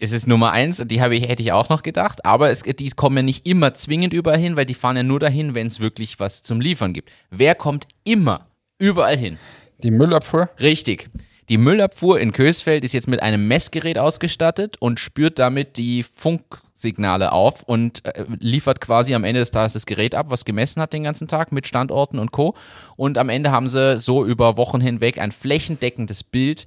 [0.00, 2.90] Es ist Nummer eins, die habe ich, hätte ich auch noch gedacht, aber es, die
[2.90, 5.80] kommen ja nicht immer zwingend überall hin, weil die fahren ja nur dahin, wenn es
[5.80, 7.10] wirklich was zum Liefern gibt.
[7.30, 9.38] Wer kommt immer Überall hin.
[9.82, 10.50] Die Müllabfuhr?
[10.60, 11.08] Richtig.
[11.48, 17.32] Die Müllabfuhr in Kösfeld ist jetzt mit einem Messgerät ausgestattet und spürt damit die Funksignale
[17.32, 20.94] auf und äh, liefert quasi am Ende des Tages das Gerät ab, was gemessen hat
[20.94, 22.54] den ganzen Tag mit Standorten und Co.
[22.96, 26.64] Und am Ende haben sie so über Wochen hinweg ein flächendeckendes Bild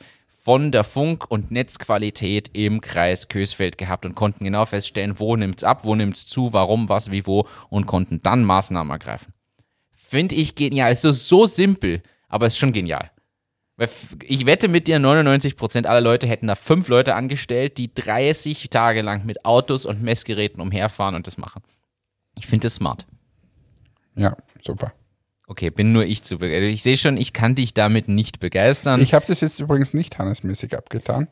[0.48, 5.63] von der Funk- und Netzqualität im Kreis Kösfeld gehabt und konnten genau feststellen, wo nimmt's
[5.63, 9.34] ab, wo nimmt's zu, warum, was, wie, wo und konnten dann Maßnahmen ergreifen.
[10.08, 10.88] Finde ich genial.
[10.88, 13.12] Also so simpel, aber ist schon genial.
[14.24, 19.02] Ich wette mit dir, 99% aller Leute hätten da fünf Leute angestellt, die 30 Tage
[19.02, 21.62] lang mit Autos und Messgeräten umherfahren und das machen.
[22.39, 23.06] Ich finde das smart.
[24.15, 24.93] Ja, super.
[25.46, 26.72] Okay, bin nur ich zu begeistert.
[26.74, 29.02] Ich sehe schon, ich kann dich damit nicht begeistern.
[29.02, 31.28] Ich habe das jetzt übrigens nicht hannesmäßig abgetan,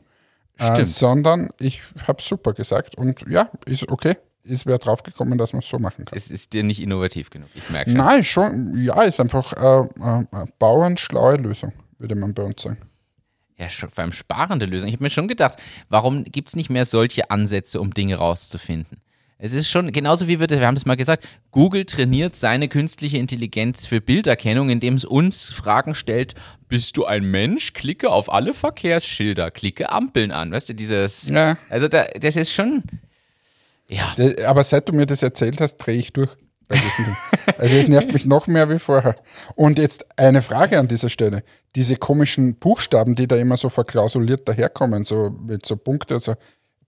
[0.58, 0.88] äh, Stimmt.
[0.88, 4.16] sondern ich habe super gesagt und ja, ist okay.
[4.46, 6.16] Ist wer draufgekommen, dass man es so machen kann.
[6.16, 7.98] es ist dir nicht innovativ genug, ich merke schon.
[7.98, 12.78] Nein, schon, ja, ist einfach äh, äh, eine bauernschlaue Lösung, würde man bei uns sagen.
[13.58, 14.88] Ja, schon, vor allem sparende Lösung.
[14.88, 18.98] Ich habe mir schon gedacht, warum gibt es nicht mehr solche Ansätze, um Dinge rauszufinden?
[19.38, 22.68] Es ist schon, genauso wie wir, das- wir haben es mal gesagt, Google trainiert seine
[22.68, 26.34] künstliche Intelligenz für Bilderkennung, indem es uns Fragen stellt,
[26.68, 27.72] bist du ein Mensch?
[27.72, 30.52] Klicke auf alle Verkehrsschilder, klicke Ampeln an.
[30.52, 31.58] Weißt du, dieses, Ja.
[31.68, 32.82] also da, das ist schon,
[33.88, 36.30] ja, D- Aber seit du mir das erzählt hast, drehe ich durch.
[37.58, 39.14] Also es nervt mich noch mehr wie vorher.
[39.54, 41.44] Und jetzt eine Frage an dieser Stelle.
[41.76, 46.34] Diese komischen Buchstaben, die da immer so verklausuliert daherkommen, so mit so Punkte, also,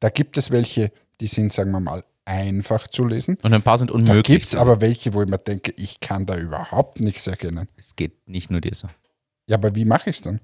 [0.00, 3.38] da gibt es welche, die sind, sagen wir mal, einfach zu lesen.
[3.42, 4.24] und ein paar sind Da unmöglich.
[4.24, 7.68] gibt es aber welche, wo ich mir denke, ich kann da überhaupt nichts erkennen.
[7.76, 8.88] Es geht nicht nur dir so.
[9.46, 10.40] Ja, aber wie mache ich es dann?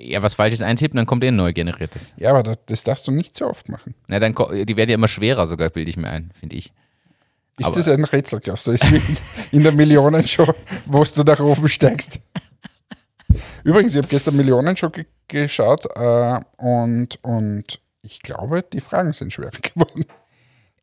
[0.00, 2.12] Ja, was Falsches eintippen, dann kommt eh ein neu generiertes.
[2.16, 3.94] Ja, aber das, das darfst du nicht so oft machen.
[4.08, 6.72] Na, dann, die werden ja immer schwerer sogar, bilde ich mir ein, finde ich.
[7.58, 8.72] Ist Aber- das ein Rätsel, glaubst du?
[8.72, 8.84] Ist
[9.52, 10.52] in der Millionenshow,
[10.86, 12.18] wo du nach oben steigst.
[13.64, 19.32] Übrigens, ich habe gestern Millionenshow ge geschaut äh, und, und ich glaube, die Fragen sind
[19.32, 20.04] schwerer geworden.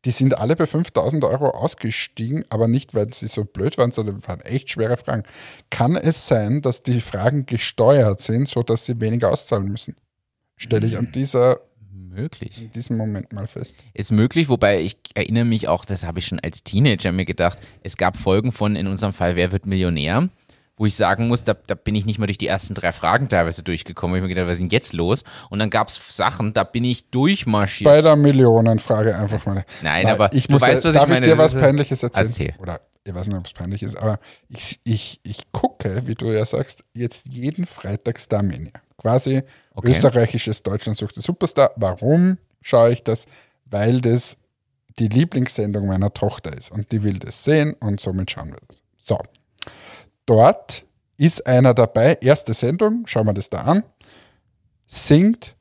[0.04, 4.26] Die sind alle bei 5000 Euro ausgestiegen, aber nicht, weil sie so blöd waren, sondern
[4.26, 5.24] waren echt schwere Fragen.
[5.68, 9.96] Kann es sein, dass die Fragen gesteuert sind, sodass sie weniger auszahlen müssen?
[10.56, 11.60] Stelle ich an dieser,
[11.92, 12.60] Möglich.
[12.60, 13.76] in diesem Moment mal fest.
[13.94, 17.58] Ist möglich, wobei ich erinnere mich auch, das habe ich schon als Teenager mir gedacht,
[17.82, 20.28] es gab Folgen von, in unserem Fall, Wer wird Millionär?
[20.80, 23.28] Wo ich sagen muss, da, da bin ich nicht mal durch die ersten drei Fragen
[23.28, 24.16] teilweise durchgekommen.
[24.16, 25.24] Ich habe mir gedacht, was ist denn jetzt los?
[25.50, 27.84] Und dann gab es Sachen, da bin ich durchmarschiert.
[27.84, 29.66] Bei der Millionenfrage einfach mal.
[29.82, 31.26] Nein, aber ich du muss, weißt, was darf ich meine.
[31.26, 32.28] dir Das was Peinliches erzählen?
[32.28, 32.54] Erzähl.
[32.58, 36.32] Oder ich weiß nicht, ob es peinlich ist, aber ich, ich, ich gucke, wie du
[36.32, 38.72] ja sagst, jetzt jeden Freitag Starmania.
[38.96, 39.42] Quasi
[39.74, 39.90] Okay.
[39.90, 41.72] österreichisches Deutschland sucht den Superstar.
[41.76, 43.26] Warum schaue ich das?
[43.66, 44.38] Weil das
[44.98, 48.82] die Lieblingssendung meiner Tochter ist und die will das sehen und somit schauen wir das.
[48.96, 49.18] So.
[50.30, 53.82] Dort ist einer dabei, erste Sendung, schauen wir das da an,
[54.86, 55.56] singt,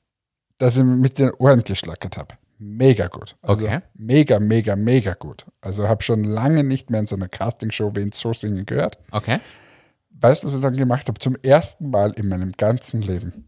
[0.60, 2.36] dass ich mit den Ohren geschlackert habe.
[2.60, 3.36] Mega gut.
[3.42, 3.80] Also Okay.
[3.96, 5.48] mega, mega, mega gut.
[5.60, 9.00] Also habe schon lange nicht mehr in so einer Castingshow wen so singen gehört.
[9.12, 9.40] Okay.
[10.12, 11.18] Weißt du, was ich dann gemacht habe?
[11.20, 13.48] Zum ersten Mal in meinem ganzen Leben.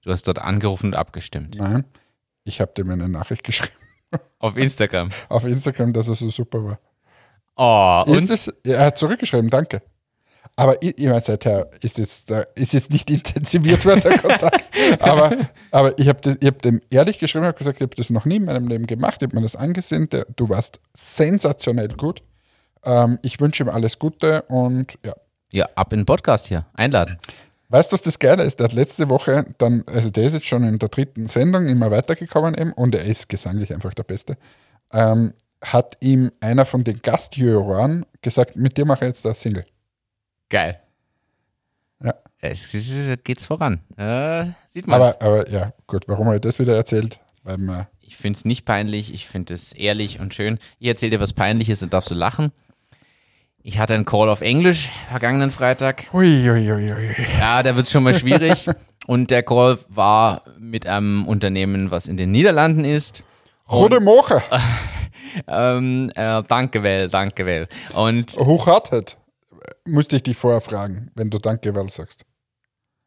[0.00, 1.56] Du hast dort angerufen und abgestimmt.
[1.58, 1.84] Nein,
[2.42, 3.72] ich habe dem eine Nachricht geschrieben
[4.40, 5.10] Auf Instagram.
[5.28, 6.80] auf Instagram, dass er so super war.
[7.54, 9.82] Oh, und Ist es, ja, er hat zurückgeschrieben, danke.
[10.56, 14.64] Aber ich, ich meine, seither ist jetzt, ist jetzt nicht intensiviert worden, der Kontakt.
[15.00, 15.36] aber,
[15.70, 18.44] aber ich habe hab dem ehrlich geschrieben, habe gesagt, ich habe das noch nie in
[18.44, 22.22] meinem Leben gemacht, ich habe mir das angesehen, der, du warst sensationell gut.
[22.84, 25.14] Ähm, ich wünsche ihm alles Gute und ja.
[25.52, 26.66] ja, ab in den Podcast hier.
[26.74, 27.18] Einladen.
[27.68, 28.60] Weißt du, was das Geile ist?
[28.60, 31.90] Der hat letzte Woche dann, also der ist jetzt schon in der dritten Sendung immer
[31.90, 34.36] weitergekommen eben und er ist gesanglich einfach der Beste.
[34.92, 39.64] Ähm, hat ihm einer von den Gastjuroren gesagt, mit dir mache ich jetzt da Single.
[40.52, 40.78] Geil.
[42.04, 42.14] Ja.
[42.42, 43.80] Es, es, es geht's voran.
[43.96, 45.00] Äh, sieht man.
[45.00, 47.18] Aber, aber ja, gut, warum habe ich das wieder erzählt?
[47.42, 50.58] Weil man, Ich finde es nicht peinlich, ich finde es ehrlich und schön.
[50.78, 52.52] Ich erzähle dir was Peinliches und darfst du lachen.
[53.62, 56.12] Ich hatte einen Call auf Englisch vergangenen Freitag.
[56.12, 57.26] hui, hui, hui, hui.
[57.40, 58.66] Ja, da wird es schon mal schwierig.
[59.06, 63.24] und der Call war mit einem Unternehmen, was in den Niederlanden ist.
[63.66, 64.42] Gute Morgen,
[65.48, 67.66] Ähm, äh, danke, well, danke, well.
[67.94, 69.16] Und Hochhartet.
[69.86, 72.24] Musste ich dich vorher fragen, wenn du Danke well sagst.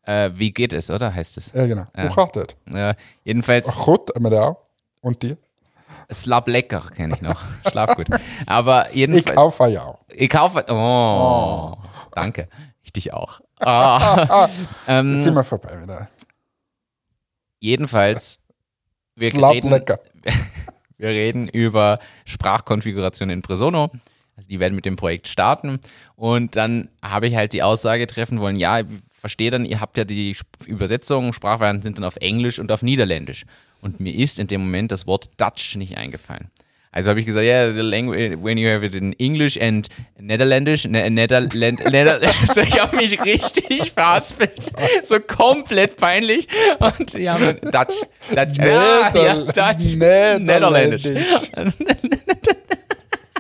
[0.04, 1.14] äh, wie geht es, oder?
[1.14, 1.52] Heißt es.
[1.54, 1.86] Ja, genau.
[1.96, 2.10] Ja.
[2.10, 2.56] Hochhartet.
[2.68, 4.58] Äh, jedenfalls, Gut, wir da auch.
[5.02, 5.38] Und dir?
[6.12, 7.42] Slap lecker kenne ich noch.
[7.72, 8.08] Schlaf gut.
[8.46, 9.36] Aber Ich jedenfalls.
[9.36, 10.00] kaufe ja auch.
[10.10, 10.66] Ich kaufe.
[10.70, 11.76] Oh,
[12.12, 12.48] danke.
[12.84, 13.42] Ich dich auch.
[13.58, 14.50] Ah.
[14.86, 16.10] ähm, Jetzt sind wir vorbei wieder.
[17.60, 18.40] jedenfalls,
[19.16, 19.98] wir Slap reden, lecker.
[20.98, 23.90] wir reden über Sprachkonfiguration in Presono.
[24.36, 25.80] Also die werden mit dem Projekt starten.
[26.16, 28.88] Und dann habe ich halt die Aussage treffen wollen, ja, ich
[29.20, 33.46] verstehe dann, ihr habt ja die Übersetzungen, Sprachvarianten sind dann auf Englisch und auf Niederländisch.
[33.82, 36.52] Und mir ist in dem Moment das Wort Dutch nicht eingefallen.
[36.96, 40.86] Also habe ich gesagt, yeah, the language, when you have it in English and Netherlandisch,
[40.86, 41.10] ne,
[42.54, 44.72] so, ich habe mich richtig verhaspelt.
[45.04, 46.48] So komplett peinlich.
[46.80, 47.96] Und ja, Dutch,
[48.34, 51.04] Dutch, ah, ja, Dutch, Netherländisch.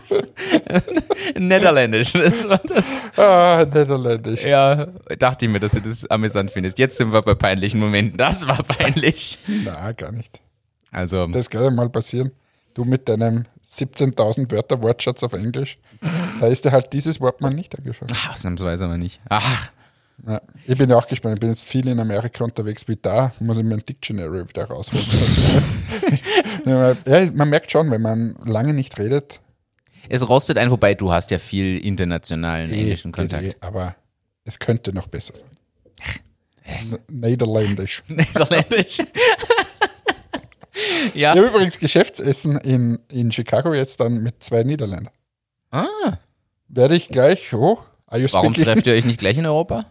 [1.39, 2.13] Netherländisch.
[2.13, 2.99] Das war das.
[3.17, 4.43] Ah, Netherländisch.
[4.45, 4.87] Ja,
[5.17, 6.79] dachte ich mir, dass du das amüsant findest.
[6.79, 8.17] Jetzt sind wir bei peinlichen Momenten.
[8.17, 9.39] Das war peinlich.
[9.47, 10.41] Na, gar nicht.
[10.91, 12.31] Also, Das kann ja mal passieren.
[12.73, 15.77] Du mit deinem 17.000 Wörter Wortschatz auf Englisch,
[16.39, 18.13] da ist dir halt dieses Wort mal nicht eingefallen.
[18.31, 19.19] ausnahmsweise aber nicht.
[19.29, 19.69] Ach,
[20.27, 21.35] Ja, ich bin ja auch gespannt.
[21.35, 25.05] Ich bin jetzt viel in Amerika unterwegs, wie da muss ich mein Dictionary wieder rausholen.
[26.65, 26.95] ja,
[27.33, 29.39] man merkt schon, wenn man lange nicht redet,
[30.09, 33.43] es rostet ein, wobei du hast ja viel internationalen eh, englischen Kontakt.
[33.43, 33.95] eh, aber
[34.43, 35.45] es könnte noch besser sein.
[36.67, 38.01] Es- Niederländisch.
[38.07, 38.97] Niederländisch.
[41.13, 41.31] ja.
[41.33, 45.13] Ich habe übrigens Geschäftsessen in, in Chicago jetzt dann mit zwei Niederländern.
[45.71, 45.85] Ah,
[46.67, 49.85] Werde ich gleich, oh, warum trefft ihr euch nicht gleich in Europa?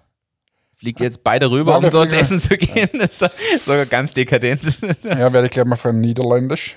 [0.74, 2.88] Fliegt ihr jetzt beide rüber, Na, um dort essen zu gehen?
[2.98, 4.60] Das ist sogar ganz dekadent.
[5.04, 6.76] Ja, werde ich gleich mal fragen, Niederländisch.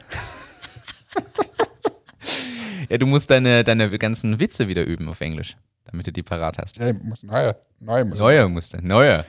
[2.89, 6.57] Ja, du musst deine, deine ganzen Witze wieder üben auf Englisch, damit du die parat
[6.57, 6.77] hast.
[6.77, 9.25] Ja, muss, naja, neu muss Neue musste, neue.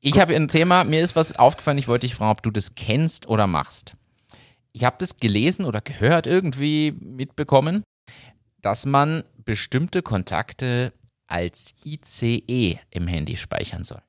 [0.00, 2.74] Ich habe ein Thema, mir ist was aufgefallen, ich wollte dich fragen, ob du das
[2.74, 3.94] kennst oder machst.
[4.72, 7.82] Ich habe das gelesen oder gehört, irgendwie mitbekommen,
[8.62, 10.92] dass man bestimmte Kontakte
[11.26, 14.00] als ICE im Handy speichern soll.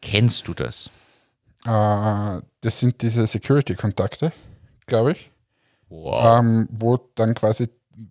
[0.00, 0.90] Kennst du das?
[1.66, 4.32] Äh, das sind diese Security-Kontakte,
[4.86, 5.30] glaube ich,
[5.90, 6.40] Wow.
[6.40, 7.68] ähm, wo dann quasi,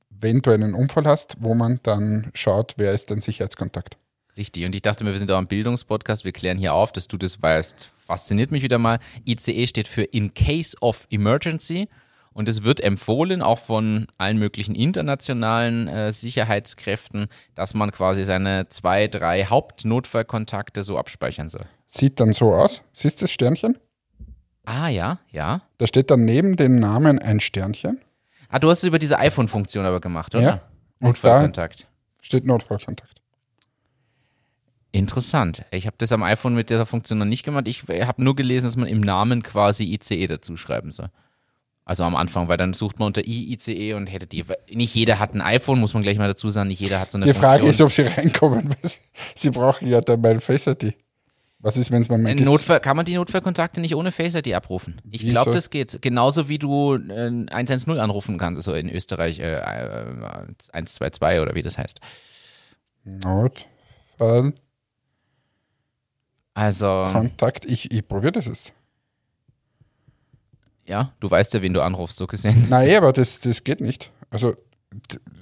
[0.09, 3.97] wenn du einen Unfall hast, wo man dann schaut, wer ist dein Sicherheitskontakt.
[4.37, 4.65] Richtig.
[4.65, 7.17] Und ich dachte mir, wir sind auch ein Bildungspodcast, wir klären hier auf, dass du
[7.17, 7.89] das weißt.
[8.05, 8.99] Fasziniert mich wieder mal.
[9.27, 11.89] ICE steht für In Case of Emergency.
[12.31, 18.69] Und es wird empfohlen, auch von allen möglichen internationalen äh, Sicherheitskräften, dass man quasi seine
[18.69, 21.65] zwei, drei Hauptnotfallkontakte so abspeichern soll.
[21.87, 22.83] Sieht dann so aus.
[22.93, 23.77] Siehst du das Sternchen?
[24.71, 25.61] Ah, ja, ja.
[25.79, 27.99] Da steht dann neben dem Namen ein Sternchen,
[28.49, 30.43] Ah, du hast es über diese iPhone-Funktion aber gemacht, oder?
[30.43, 30.53] Ja.
[30.99, 31.87] Und Notfallkontakt.
[32.21, 33.15] steht Notfallkontakt.
[34.91, 35.63] Interessant.
[35.71, 37.67] Ich habe das am iPhone mit dieser Funktion noch nicht gemacht.
[37.67, 41.09] Ich habe nur gelesen, dass man im Namen quasi ICE dazu schreiben soll.
[41.85, 44.45] Also am Anfang, weil dann sucht man unter ICE und hätte die.
[44.71, 46.69] Nicht jeder hat ein iPhone, muss man gleich mal dazu sagen.
[46.69, 47.71] Nicht jeder hat so eine Die Frage Funktion.
[47.71, 48.69] ist, ob sie reinkommen.
[48.69, 48.97] weil sie-
[49.35, 50.93] Sie brauchen ja dann mein Face ID.
[51.61, 54.33] Was ist, wenn es mal mein Ein Notfall, kann man die Notfallkontakte nicht ohne Face
[54.33, 55.01] ID abrufen?
[55.11, 56.01] Ich glaube, das geht.
[56.01, 60.05] Genauso wie du äh, 110 anrufen kannst, so in Österreich äh, äh,
[60.71, 61.99] 122 oder wie das heißt.
[63.03, 64.55] Notfallkontakt?
[66.53, 67.29] Also,
[67.65, 68.73] Ich, ich probiere das jetzt.
[70.85, 72.67] ja, du weißt ja, wen du anrufst, so gesehen.
[72.69, 74.11] Nein, aber das, das geht nicht.
[74.29, 74.55] Also,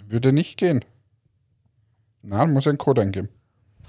[0.08, 0.84] würde nicht gehen.
[2.24, 3.30] Nein, muss einen Code eingeben.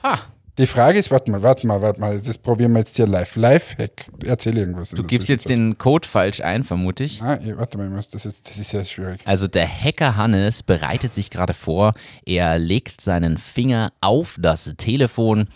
[0.02, 0.20] Ha,
[0.58, 3.36] Die Frage ist, warte mal, warte mal, warte mal, das probieren wir jetzt hier live.
[3.36, 4.06] Live-Hack.
[4.24, 4.90] Erzähl irgendwas.
[4.90, 7.22] du gibst jetzt den Code falsch ein, vermute ich.
[7.40, 9.20] Ich- warte mal, ich muss das, jetzt, das ist ja schwierig.
[9.24, 11.94] Also der Hacker Hannes bereitet sich gerade vor.
[12.26, 15.46] Er legt seinen Finger auf das Telefon.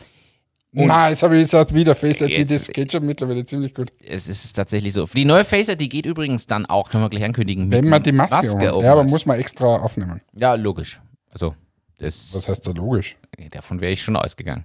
[0.74, 3.90] Und Nein, jetzt habe ich jetzt wieder Face ID, das geht schon mittlerweile ziemlich gut.
[4.08, 5.04] es ist tatsächlich so.
[5.06, 7.70] Die neue Face ID geht übrigens dann auch, können wir gleich ankündigen.
[7.70, 10.22] Wenn man die Maske, Maske um, Ja, aber muss man extra aufnehmen.
[10.32, 10.98] ja, logisch.
[11.30, 11.54] Also,
[11.98, 13.16] das, Was heißt da logisch?
[13.50, 14.64] davon wäre ich schon ausgegangen.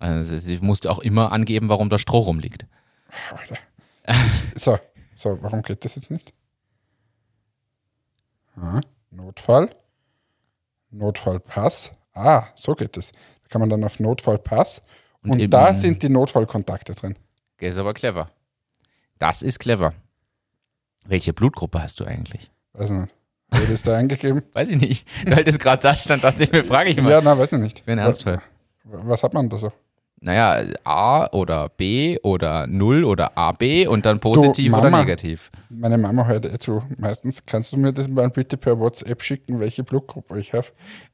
[0.00, 2.66] Also, sie musste auch immer angeben, warum da Stroh rumliegt.
[3.32, 3.56] Alter.
[4.56, 4.78] So,
[5.14, 6.32] so, warum geht das jetzt nicht?
[8.56, 9.70] Ah, Notfall.
[10.90, 11.92] Notfallpass.
[12.14, 13.12] Ah, so geht es.
[13.12, 14.82] Da kann man dann auf Notfallpass.
[15.22, 17.16] Und, eben- da sind die Notfallkontakte drin.
[17.60, 18.30] Der ist aber clever.
[19.18, 19.92] Das ist clever.
[21.04, 22.50] Welche Blutgruppe hast du eigentlich?
[22.72, 23.14] Weiß nicht.
[23.52, 24.42] Ich das da eingegeben?
[24.52, 25.06] Weiß ich nicht.
[25.26, 27.10] Weil das gerade da stand, dachte ich mir, frage ich immer.
[27.10, 27.80] Ja, nein, weiß ich nicht.
[27.80, 28.40] Für einen Ernstfall.
[28.84, 29.72] Was, was hat man da so?
[30.22, 34.98] Naja, A oder B oder 0 oder AB und dann positiv oder Mama.
[35.00, 35.50] negativ.
[35.70, 36.82] Meine Mama hört eh zu.
[36.98, 40.66] Meistens kannst du mir das mal bitte per WhatsApp schicken, welche Blutgruppe ich habe.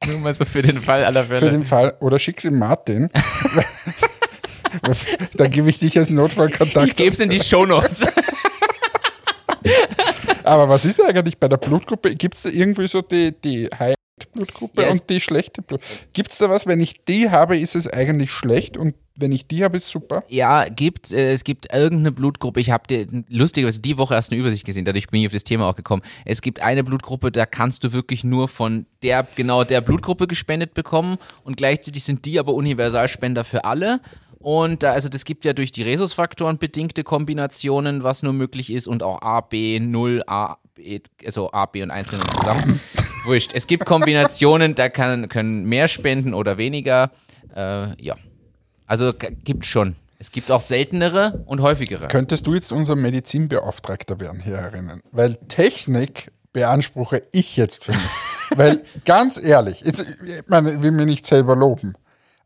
[0.06, 1.52] Nur mal so für den Fall aller Für Fälle.
[1.52, 1.94] den Fall.
[2.00, 3.08] Oder schick's ihm Martin.
[5.36, 6.88] Dann gebe ich dich als Notfallkontakt.
[6.88, 8.04] Ich gebe es in die Shownotes.
[10.44, 12.14] Aber was ist eigentlich bei der Blutgruppe?
[12.14, 13.68] Gibt es da irgendwie so die, die
[14.18, 16.00] High-Blutgruppe Ja, und die schlechte Blutgruppe?
[16.12, 19.46] Gibt es da was, wenn ich die habe, ist es eigentlich schlecht und wenn ich
[19.46, 20.24] die habe, ist super?
[20.28, 22.60] ja, gibt, äh, es gibt irgendeine Blutgruppe.
[22.60, 25.68] Ich habe lustigerweise die Woche erst eine Übersicht gesehen, dadurch bin ich auf das Thema
[25.68, 26.02] auch gekommen.
[26.24, 30.74] Es gibt eine Blutgruppe, da kannst du wirklich nur von der, genau der Blutgruppe gespendet
[30.74, 34.00] bekommen und gleichzeitig sind die aber Universalspender für alle.
[34.38, 38.86] Und da, also das gibt ja durch die Rhesusfaktoren bedingte Kombinationen, was nur möglich ist
[38.86, 42.80] und auch A, B, 0, A, B, also A, B und einzelnen zusammen.
[43.26, 43.52] Wurscht.
[43.54, 47.10] Es gibt Kombinationen, da kann, können mehr spenden oder weniger.
[47.54, 48.16] Äh, ja.
[48.86, 49.12] Also
[49.44, 49.96] gibt schon.
[50.18, 52.08] Es gibt auch seltenere und häufigere.
[52.08, 54.72] Könntest du jetzt unser Medizinbeauftragter werden hier?
[55.12, 58.10] Weil Technik beanspruche ich jetzt für mich.
[58.56, 61.94] Weil ganz ehrlich, jetzt, ich meine, ich will mir nicht selber loben,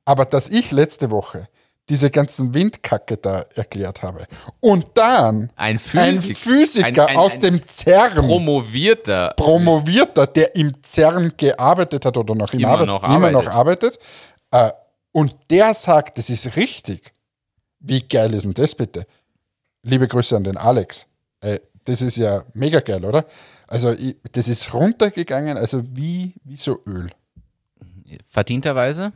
[0.05, 1.49] aber dass ich letzte Woche
[1.91, 4.27] diese ganzen Windkacke da erklärt habe
[4.61, 9.35] und dann Ein ein Physik- Physiker ein- ein- aus ein dem CERN promovierter.
[9.37, 13.99] promovierter, der im CERN gearbeitet hat oder noch, im Immer Arbeit, noch immer noch arbeitet.
[14.53, 14.73] arbeitet, äh,
[15.13, 17.13] und der sagt, das ist richtig.
[17.81, 19.05] Wie geil ist denn das bitte?
[19.83, 21.07] Liebe Grüße an den Alex.
[21.41, 23.25] Äh, das ist ja mega geil, oder?
[23.67, 27.11] Also ich, das ist runtergegangen, also wie, wie so Öl,
[28.29, 29.13] Verdienterweise.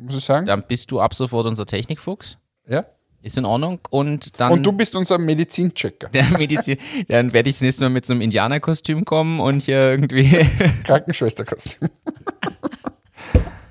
[0.00, 0.46] Muss ich sagen.
[0.46, 2.38] Dann bist du ab sofort unser Technikfuchs.
[2.66, 2.86] Ja?
[3.22, 3.80] Ist in Ordnung.
[3.90, 4.52] Und dann.
[4.52, 6.78] Und du bist unser Medizinchecker, der Medizin,
[7.08, 10.24] dann werde ich das nächste Mal mit so einem Indianerkostüm kommen und hier irgendwie.
[10.84, 11.88] Krankenschwesterkostüm.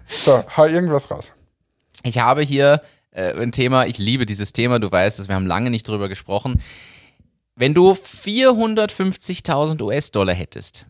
[0.10, 1.34] so, hau irgendwas raus.
[2.04, 5.48] Ich habe hier äh, ein Thema, ich liebe dieses Thema, du weißt es, wir haben
[5.48, 6.62] lange nicht drüber gesprochen.
[7.56, 10.86] Wenn du 450.000 US-Dollar hättest,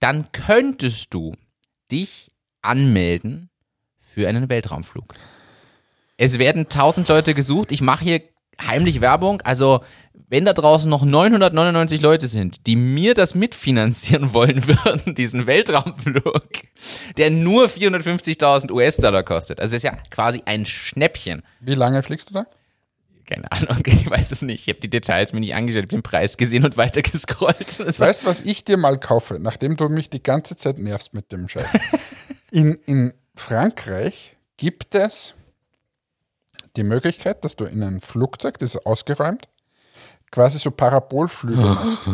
[0.00, 1.34] dann könntest du
[1.90, 2.30] dich
[2.62, 3.50] anmelden
[4.18, 5.14] für einen Weltraumflug.
[6.16, 7.70] Es werden 1000 Leute gesucht.
[7.70, 8.22] Ich mache hier
[8.60, 9.40] heimlich Werbung.
[9.42, 9.84] Also,
[10.28, 16.48] wenn da draußen noch 999 Leute sind, die mir das mitfinanzieren wollen würden, diesen Weltraumflug,
[17.16, 19.60] der nur 450.000 US-Dollar kostet.
[19.60, 21.42] Also, das ist ja quasi ein Schnäppchen.
[21.60, 22.46] Wie lange fliegst du da?
[23.24, 24.66] Keine Ahnung, ich weiß es nicht.
[24.66, 27.80] Ich habe die Details mir nicht angeschaut, ich habe den Preis gesehen und weiter gescrollt.
[27.80, 31.14] Also, Weißt du, was ich dir mal kaufe, nachdem du mich die ganze Zeit nervst
[31.14, 31.78] mit dem Scheiß?
[32.50, 35.34] In, in Frankreich gibt es
[36.76, 39.48] die Möglichkeit, dass du in ein Flugzeug, das ist ausgeräumt,
[40.30, 42.08] quasi so Parabolflüge machst.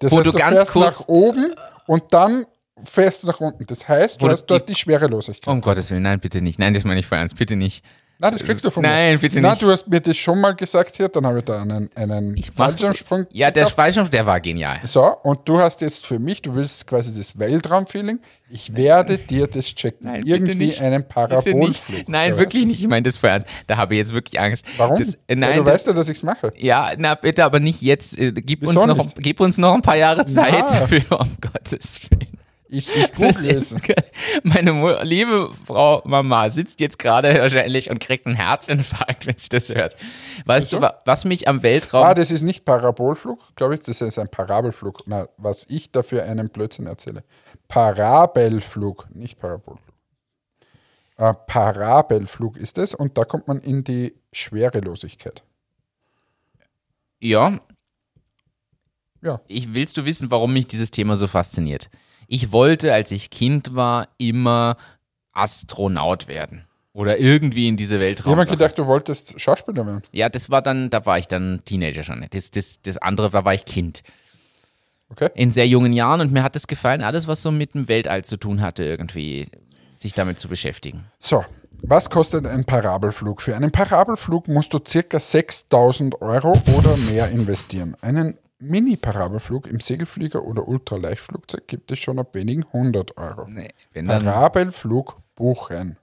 [0.00, 1.54] Das Wo heißt, du du, ganz fährst kurz- nach oben
[1.86, 2.46] und dann
[2.82, 3.66] fährst du nach unten.
[3.66, 5.52] Das heißt, du hast dort die- die Schwerelosigkeit.
[5.52, 6.58] um Gottes Willen, nein, bitte nicht.
[6.58, 7.84] Nein, das meine ich voll ernst, bitte nicht.
[8.18, 9.18] Na, das kriegst du von Nein, mir.
[9.18, 9.62] bitte Na, nicht.
[9.62, 13.26] du hast mir das schon mal gesagt hier, dann habe ich da einen, einen Fallschirmsprung
[13.32, 13.66] Ja, der.
[13.66, 14.80] Fallschirm, der war genial.
[14.84, 18.20] So, und du hast jetzt für mich, du willst quasi das Weltraumfeeling.
[18.48, 20.06] Ich werde dir das checken.
[20.06, 20.80] Nein, bitte Irgendwie nicht.
[20.80, 22.08] einen Bitte Parabolflug.
[22.08, 22.80] Nein, wirklich nicht.
[22.80, 23.48] Ich meine das voll ernst.
[23.66, 24.64] Da habe ich jetzt wirklich Angst.
[24.76, 24.96] Warum?
[24.98, 26.52] Das, äh, nein, du das, weißt ja, dass ich es mache.
[26.56, 28.16] ja, na bitte, aber nicht jetzt.
[28.16, 29.16] Äh, Gib uns, noch, nicht?
[29.18, 30.80] gib uns noch ein paar Jahre Zeit Na.
[30.80, 32.33] dafür, um Gottes Willen.
[32.74, 33.74] Ich, ich google es.
[34.42, 39.68] meine liebe Frau Mama sitzt jetzt gerade wahrscheinlich und kriegt einen Herzinfarkt, wenn sie das
[39.70, 39.96] hört.
[40.44, 42.04] Weißt du, was mich am Weltraum.
[42.04, 45.02] Ah, das ist nicht Parabolflug, glaube ich, das ist ein Parabelflug.
[45.06, 47.24] Na, was ich dafür einen Blödsinn erzähle.
[47.68, 49.94] Parabelflug, nicht Parabolflug.
[51.16, 55.44] Äh, Parabelflug ist es und da kommt man in die Schwerelosigkeit.
[57.20, 57.60] ja,
[59.22, 59.40] Ja.
[59.46, 61.88] ich willst du wissen, warum mich dieses Thema so fasziniert?
[62.28, 64.76] Ich wollte, als ich Kind war, immer
[65.32, 66.64] Astronaut werden.
[66.92, 70.02] Oder irgendwie in diese Ich habe mir gedacht, du wolltest Schauspieler werden.
[70.12, 72.24] Ja, das war dann, da war ich dann Teenager schon.
[72.30, 74.04] Das, das, das andere, da war ich Kind.
[75.10, 75.28] Okay.
[75.34, 78.24] In sehr jungen Jahren und mir hat es gefallen, alles, was so mit dem Weltall
[78.24, 79.48] zu tun hatte, irgendwie
[79.96, 81.04] sich damit zu beschäftigen.
[81.18, 81.44] So,
[81.82, 83.42] was kostet ein Parabelflug?
[83.42, 87.96] Für einen Parabelflug musst du circa 6000 Euro oder mehr investieren.
[88.00, 93.46] Einen Mini-Parabelflug im Segelflieger oder Ultraleichtflugzeug gibt es schon ab wenigen 100 Euro.
[93.48, 95.96] Nee, wenn dann, Parabelflug buchen.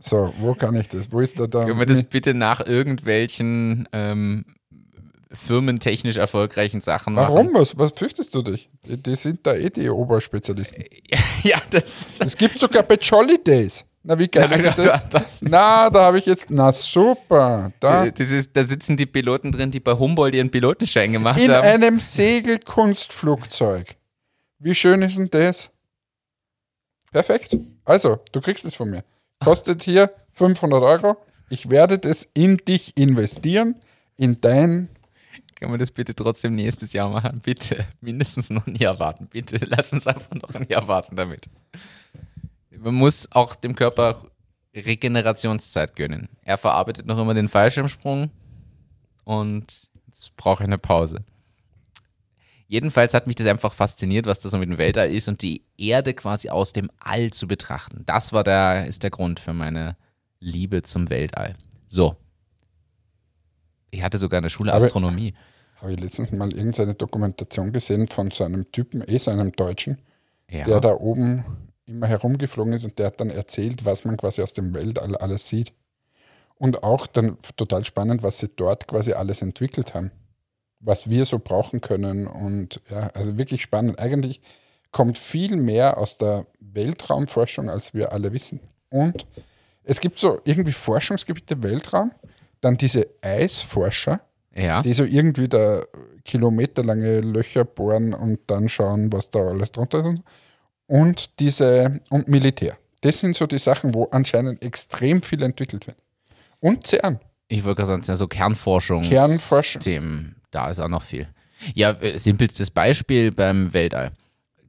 [0.00, 1.10] So, wo kann ich das?
[1.10, 1.64] Wo ist da da?
[1.64, 4.44] können wir das bitte nach irgendwelchen ähm,
[5.32, 7.34] firmentechnisch erfolgreichen Sachen machen?
[7.34, 7.54] Warum?
[7.54, 8.70] Was, was fürchtest du dich?
[8.86, 10.84] Die, die sind da eh die Oberspezialisten.
[11.44, 12.20] Ja, das ist.
[12.20, 13.84] Es gibt sogar bei Jolly Days.
[14.10, 14.86] Na, wie geil ist Ja, das?
[14.86, 17.70] da- das ist- Na, da habe ich jetzt, na super.
[17.78, 18.08] Da.
[18.08, 21.62] Das ist, da sitzen die Piloten drin, die bei Humboldt ihren Pilotenschein gemacht In haben.
[21.66, 23.96] einem Segelkunstflugzeug.
[24.60, 25.70] Wie schön ist denn das?
[27.12, 27.54] Perfekt.
[27.84, 29.04] Also, du kriegst es von mir.
[29.44, 31.18] Kostet hier 500 Euro.
[31.50, 33.74] Ich werde das in dich investieren,
[34.16, 34.88] in dein.
[35.54, 37.40] Können wir das bitte trotzdem nächstes Jahr machen?
[37.44, 37.84] Bitte.
[38.00, 39.26] Mindestens noch ein Jahr warten.
[39.26, 39.58] Bitte.
[39.66, 41.46] Lass uns einfach noch ein Jahr warten damit.
[42.80, 44.22] Man muss auch dem Körper
[44.74, 46.28] Regenerationszeit gönnen.
[46.42, 48.30] Er verarbeitet noch immer den Fallschirmsprung
[49.24, 51.24] und jetzt brauche ich eine Pause.
[52.66, 55.62] Jedenfalls hat mich das einfach fasziniert, was das so mit dem Weltall ist und die
[55.78, 58.02] Erde quasi aus dem All zu betrachten.
[58.04, 59.96] Das war der, ist der Grund für meine
[60.38, 61.54] Liebe zum Weltall.
[61.86, 62.16] So.
[63.90, 65.32] Ich hatte sogar in der Schule Astronomie.
[65.80, 69.96] Habe ich letztens mal irgendeine Dokumentation gesehen von so einem Typen, eh so einem Deutschen,
[70.50, 70.64] Ja.
[70.64, 71.44] der da oben
[71.88, 75.48] immer herumgeflogen ist und der hat dann erzählt, was man quasi aus dem Weltall alles
[75.48, 75.72] sieht.
[76.56, 80.10] Und auch dann total spannend, was sie dort quasi alles entwickelt haben.
[80.80, 82.28] was wir so brauchen können.
[82.28, 83.98] Und ja, also wirklich spannend.
[83.98, 84.40] Eigentlich
[84.92, 88.60] kommt viel mehr aus der Weltraumforschung, als wir alle wissen.
[88.88, 89.26] Und
[89.82, 92.12] es gibt so irgendwie Forschungsgebiete Weltraum,
[92.60, 94.20] dann diese Eisforscher,
[94.54, 94.82] Ja.
[94.82, 95.82] die so irgendwie da
[96.24, 100.22] kilometerlange Löcher bohren und dann schauen, was da alles drunter ist.
[100.88, 102.76] Und diese und Militär.
[103.02, 105.98] Das sind so die Sachen, wo anscheinend extrem viel entwickelt wird.
[106.58, 107.20] Und CERN.
[107.46, 109.02] Ich wollte gerade sagen, so Kernforschung.
[109.04, 110.34] Kernforschung.
[110.50, 111.28] Da ist auch noch viel.
[111.74, 114.12] Ja, äh, simpelstes Beispiel beim Weltall.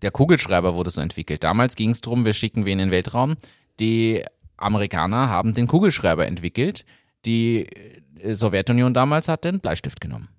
[0.02, 1.44] Der Kugelschreiber wurde so entwickelt.
[1.44, 3.36] Damals ging es darum, wir schicken wen in den Weltraum.
[3.80, 4.24] Die
[4.58, 6.86] Amerikaner haben den Kugelschreiber entwickelt.
[7.26, 7.68] Die
[8.22, 10.30] äh, Sowjetunion damals hat den Bleistift genommen.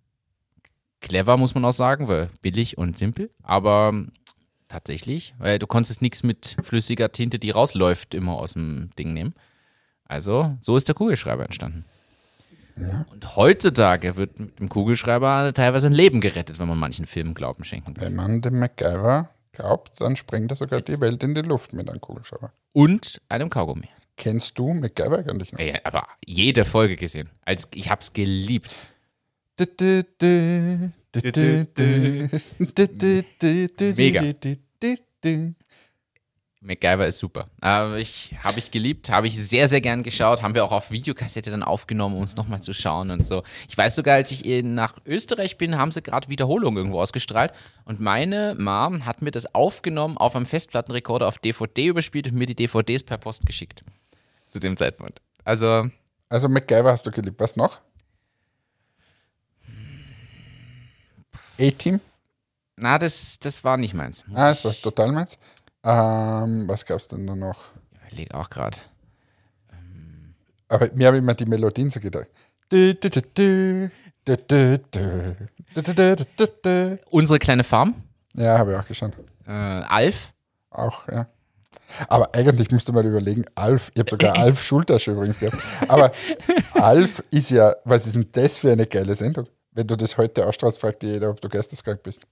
[1.00, 3.30] Clever, muss man auch sagen, weil billig und simpel.
[3.42, 4.06] Aber
[4.70, 9.34] tatsächlich, weil du konntest nichts mit flüssiger Tinte, die rausläuft, immer aus dem Ding nehmen.
[10.06, 11.84] Also, so ist der Kugelschreiber entstanden.
[13.10, 17.64] Und heutzutage wird mit dem Kugelschreiber teilweise ein Leben gerettet, wenn man manchen Filmen Glauben
[17.64, 18.04] schenken kann.
[18.04, 21.88] Wenn man dem MacGyver glaubt, dann sprengt er sogar die Welt in die Luft mit
[21.88, 22.52] einem Kugelschreiber.
[22.72, 23.88] Und einem Kaugummi.
[24.16, 25.58] Kennst du MacGyver eigentlich noch?
[25.58, 27.28] Ey, aber jede Folge gesehen.
[27.44, 28.74] Als, ich hab's geliebt.
[33.96, 34.20] Mega.
[36.62, 37.46] MacGyver ist super.
[37.62, 40.42] Aber ich habe ich geliebt, habe ich sehr, sehr gern geschaut.
[40.42, 43.42] Haben wir auch auf Videokassette dann aufgenommen, um es nochmal zu schauen und so.
[43.66, 47.52] Ich weiß sogar, als ich in- nach Österreich bin, haben sie gerade Wiederholung irgendwo ausgestrahlt.
[47.86, 52.46] Und meine Mom hat mir das aufgenommen, auf einem Festplattenrekorder auf DVD überspielt und mir
[52.46, 53.82] die DVDs per Post geschickt.
[54.48, 55.22] Zu dem Zeitpunkt.
[55.44, 55.88] Also,
[56.28, 57.40] Also MacGyver hast du geliebt.
[57.40, 57.80] Was noch?
[61.60, 62.00] A-Team?
[62.76, 64.24] Na, das, das war nicht meins.
[64.34, 65.38] Ah, das war total meins.
[65.84, 67.58] Ähm, was gab es denn da noch?
[67.92, 68.78] Ich überlege auch gerade.
[69.70, 70.34] Ähm.
[70.68, 72.28] Aber mir habe ich immer die Melodien so gedacht.
[72.68, 73.90] Du, du, du,
[77.10, 77.94] Unsere kleine Farm.
[78.34, 79.12] Ja, habe ich auch geschaut.
[79.46, 80.32] Äh, Alf.
[80.70, 81.26] Auch, ja.
[82.08, 85.62] Aber eigentlich musst du mal überlegen, Alf, ich habe sogar Alf Schultasche übrigens gehabt.
[85.88, 86.12] Aber
[86.74, 89.46] Alf ist ja, was ist denn das für eine geile Sendung?
[89.72, 92.22] Wenn du das heute ausstrahlst, fragt dir jeder, ob du geisteskrank bist.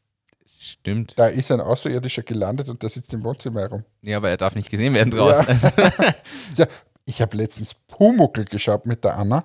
[0.43, 1.19] Das stimmt.
[1.19, 3.85] Da ist ein Außerirdischer gelandet und der sitzt im Wohnzimmer herum.
[4.03, 5.45] Ja, aber er darf nicht gesehen werden draußen.
[5.47, 5.49] Ja.
[5.51, 5.69] Also,
[6.57, 6.67] Ja,
[7.05, 9.45] ich habe letztens Pumuckel geschaut mit der Anna.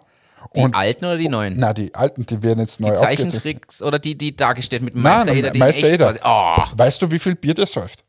[0.55, 1.55] die Und alten oder die neuen?
[1.57, 2.95] na, die alten, die werden jetzt neu die.
[2.97, 6.15] Zeichentricks oder die, die dargestellt mit Meister Eder, den Meister Eder.
[6.23, 8.03] Oh, Weißt du, wie viel Bier der säuft?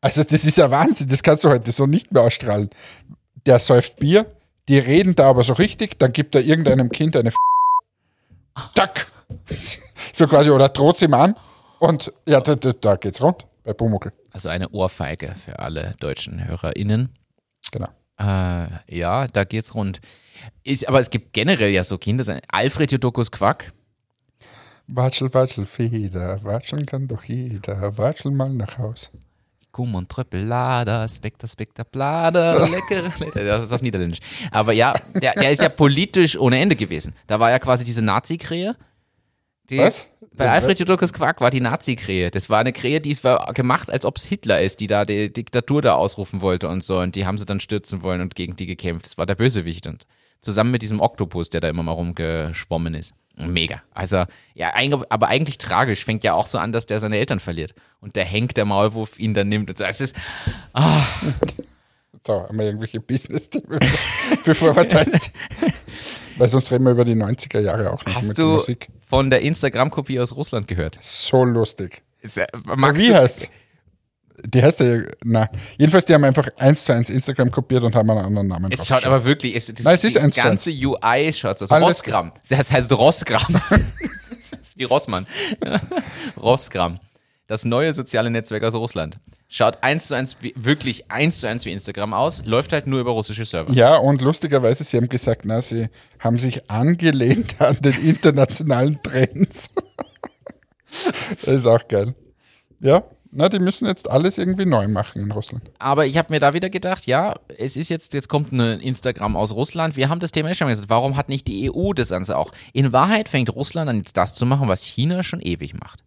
[0.00, 1.08] Also, das ist ja Wahnsinn.
[1.08, 2.70] Das kannst du heute so nicht mehr ausstrahlen.
[3.46, 4.26] Der säuft Bier,
[4.68, 7.32] die reden da aber so richtig, dann gibt er irgendeinem Kind eine
[8.74, 9.06] Tack.
[10.12, 11.36] So quasi, oder droht ihm an.
[11.78, 14.12] Und ja, da, da, geht's rund bei Pumuckel.
[14.32, 17.10] also eine Ohrfeige für alle deutschen HörerInnen.
[17.70, 17.88] Genau.
[18.18, 20.00] Äh, ja, da geht's rund.
[20.64, 22.40] Ist, aber es gibt generell ja so Kinder.
[22.48, 23.72] Alfred Jodokus Quack.
[24.88, 29.10] Watschel, Watschel, Feder, watscheln kann doch jeder, watschel mal nach Haus.
[29.70, 33.44] Gumm und Tröppelada, Spekter, Spekter, Plada, leckere, leckere.
[33.44, 34.20] Das ist auf Niederländisch.
[34.50, 37.14] Aber ja, der, der ist ja politisch ohne Ende gewesen.
[37.26, 38.74] Da war ja quasi diese Nazi-Krähe.
[39.70, 40.06] Die- Was?
[40.32, 42.30] Bei Alfred Jodokus Quack war die Nazi-Krähe.
[42.30, 45.32] Das war eine Krähe, die war gemacht, als ob es Hitler ist, die da die
[45.32, 47.00] Diktatur da ausrufen wollte und so.
[47.00, 49.06] Und die haben sie dann stürzen wollen und gegen die gekämpft.
[49.06, 49.88] Das war der Bösewicht.
[49.88, 50.06] Und
[50.40, 53.14] zusammen mit diesem Oktopus, der da immer mal rumgeschwommen ist.
[53.36, 53.82] Mega.
[53.94, 54.72] Also, ja,
[55.10, 56.04] aber eigentlich tragisch.
[56.04, 57.74] Fängt ja auch so an, dass der seine Eltern verliert.
[58.00, 59.70] Und der Henk, der Maulwurf, ihn dann nimmt.
[59.70, 59.84] Und so.
[59.84, 60.14] Es ist,
[62.24, 63.78] So, haben wir irgendwelche Business-Themen,
[64.44, 65.30] bevor wir da jetzt.
[66.36, 68.88] Weil sonst reden wir über die 90er Jahre auch nicht hast mit du Musik.
[69.08, 70.98] von der Instagram-Kopie aus Russland gehört?
[71.00, 72.02] So lustig.
[72.20, 73.50] Ist, magst Wie heißt
[74.46, 75.48] Die heißt ja, na,
[75.78, 78.86] jedenfalls, die haben einfach eins zu eins Instagram kopiert und haben einen anderen Namen Es
[78.86, 82.32] schaut aber wirklich, es, das, Nein, es ist die ganze UI schaut so, Alles Rossgramm.
[82.48, 83.60] Das heißt Rossgramm.
[84.30, 85.26] das ist wie Rossmann.
[86.40, 86.98] Rossgramm.
[87.48, 89.18] Das neue soziale Netzwerk aus Russland.
[89.48, 93.00] Schaut eins zu eins, wie, wirklich eins zu eins wie Instagram aus, läuft halt nur
[93.00, 93.72] über russische Server.
[93.72, 95.88] Ja, und lustigerweise, sie haben gesagt, na, sie
[96.20, 99.70] haben sich angelehnt an den internationalen Trends.
[101.30, 102.14] das ist auch geil.
[102.80, 105.70] Ja, na, die müssen jetzt alles irgendwie neu machen in Russland.
[105.78, 109.36] Aber ich habe mir da wieder gedacht, ja, es ist jetzt, jetzt kommt ein Instagram
[109.36, 109.96] aus Russland.
[109.96, 110.90] Wir haben das Thema schon gesagt.
[110.90, 112.52] Warum hat nicht die EU das Ganze auch?
[112.74, 116.04] In Wahrheit fängt Russland an, jetzt das zu machen, was China schon ewig macht.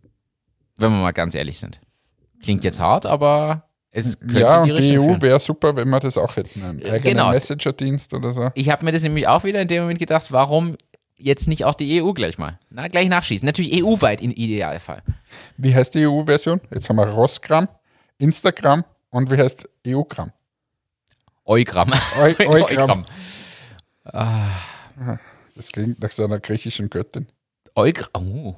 [0.82, 1.80] Wenn wir mal ganz ehrlich sind.
[2.42, 6.00] Klingt jetzt hart, aber es könnte ja, die und die EU wäre super, wenn wir
[6.00, 6.64] das auch hätten.
[6.64, 7.32] Einen eigenen genau.
[7.32, 8.50] Messenger-Dienst oder so.
[8.56, 10.78] Ich habe mir das nämlich auch wieder in dem Moment gedacht, warum
[11.18, 12.58] jetzt nicht auch die EU gleich mal?
[12.70, 13.46] Na, gleich nachschießen.
[13.46, 15.04] Natürlich EU-weit im Idealfall.
[15.58, 16.62] Wie heißt die EU-Version?
[16.72, 17.68] Jetzt haben wir Rossgramm,
[18.18, 20.32] Instagram und wie heißt E EU-Gramm?
[21.46, 21.92] Eugramm.
[22.18, 23.06] Eu Eugramm.
[24.06, 24.48] Ah,
[25.56, 27.28] Das klingt nach so einer griechischen Göttin.
[27.76, 28.32] Eugramm.
[28.32, 28.56] Oh.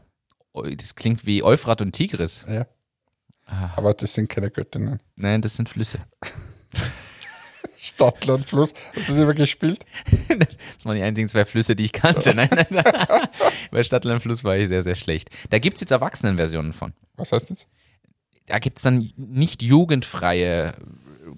[0.53, 2.45] Das klingt wie Euphrat und Tigris.
[2.47, 2.65] Ja.
[3.45, 3.71] Ah.
[3.75, 4.99] Aber das sind keine Göttinnen.
[5.15, 5.99] Nein, das sind Flüsse.
[7.77, 8.73] Stadtland Fluss.
[8.95, 9.85] Hast du das immer gespielt?
[10.29, 12.33] Das waren die einzigen zwei Flüsse, die ich kannte.
[12.35, 12.83] Nein, nein, nein.
[13.71, 15.29] Bei Stadtland Fluss war ich sehr, sehr schlecht.
[15.49, 16.93] Da gibt es jetzt Erwachsenenversionen von.
[17.15, 17.67] Was heißt das?
[18.47, 20.75] Da gibt es dann nicht jugendfreie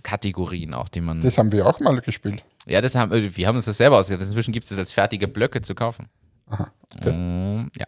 [0.04, 1.22] Kategorien auch, die man.
[1.22, 2.44] Das haben wir auch mal gespielt.
[2.66, 4.26] ja, das haben, äh, wir haben uns das selber ausgedacht.
[4.26, 6.08] Inzwischen gibt es das als fertige Blöcke zu kaufen.
[6.48, 6.72] Aha.
[6.96, 7.12] Okay.
[7.12, 7.86] Mm, ja.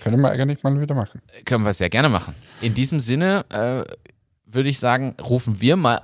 [0.00, 1.20] Können wir eigentlich mal wieder machen.
[1.44, 2.34] Können wir sehr gerne machen.
[2.60, 3.84] In diesem Sinne äh,
[4.46, 6.02] würde ich sagen, rufen wir mal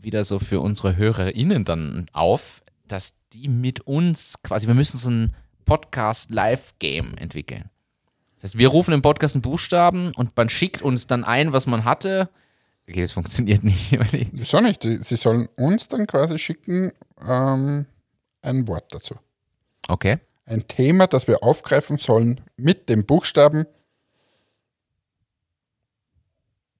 [0.00, 5.10] wieder so für unsere HörerInnen dann auf, dass die mit uns quasi, wir müssen so
[5.10, 5.34] ein
[5.64, 7.70] Podcast-Live-Game entwickeln.
[8.36, 11.66] Das heißt, wir rufen im Podcast einen Buchstaben und man schickt uns dann ein, was
[11.66, 12.30] man hatte.
[12.88, 13.92] Okay, das funktioniert nicht.
[14.32, 14.82] Wieso nicht?
[14.82, 16.92] Sie sollen uns dann quasi schicken
[17.24, 17.86] ähm,
[18.42, 19.14] ein Wort dazu.
[19.88, 20.18] Okay.
[20.50, 23.66] Ein Thema, das wir aufgreifen sollen mit dem Buchstaben.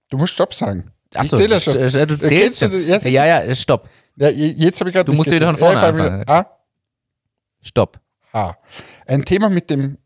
[0.09, 0.91] Du musst Stopp sagen.
[1.15, 1.75] Achso, ich zähle ja schon.
[1.75, 3.89] du Äh, zählst du erste- Ja, ja, stopp.
[4.17, 6.29] Ja, je- jetzt habe ich gerade Du musst wieder von vorne anfangen.
[6.29, 6.47] A,
[7.63, 8.01] Stopp.
[8.33, 8.59] H.
[9.07, 9.99] Ein Thema mit dem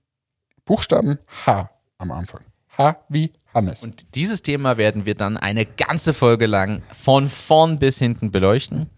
[0.67, 2.43] Buchstaben H am Anfang.
[2.77, 3.83] H wie Hannes.
[3.83, 8.91] Und dieses Thema werden wir dann eine ganze Folge lang von vorn bis hinten beleuchten.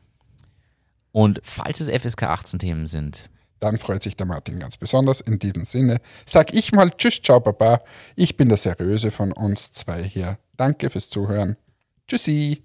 [1.12, 3.28] Und falls es FSK 18 Themen sind,
[3.60, 5.20] Dann freut sich der Martin ganz besonders.
[5.20, 7.80] In diesem Sinne sag ich mal Tschüss, ciao, baba.
[8.14, 10.38] Ich bin der Seriöse von uns zwei hier.
[10.56, 11.56] Danke fürs Zuhören.
[12.08, 12.62] Tschüssi.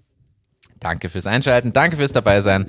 [0.78, 2.66] danke fürs Einschalten, danke fürs Dabeisein.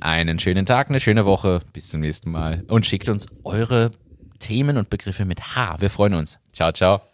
[0.00, 1.60] Einen schönen Tag, eine schöne Woche.
[1.72, 2.64] Bis zum nächsten Mal.
[2.68, 3.90] Und schickt uns eure
[4.38, 5.80] Themen und Begriffe mit H.
[5.80, 6.38] Wir freuen uns.
[6.52, 7.05] Ciao, ciao.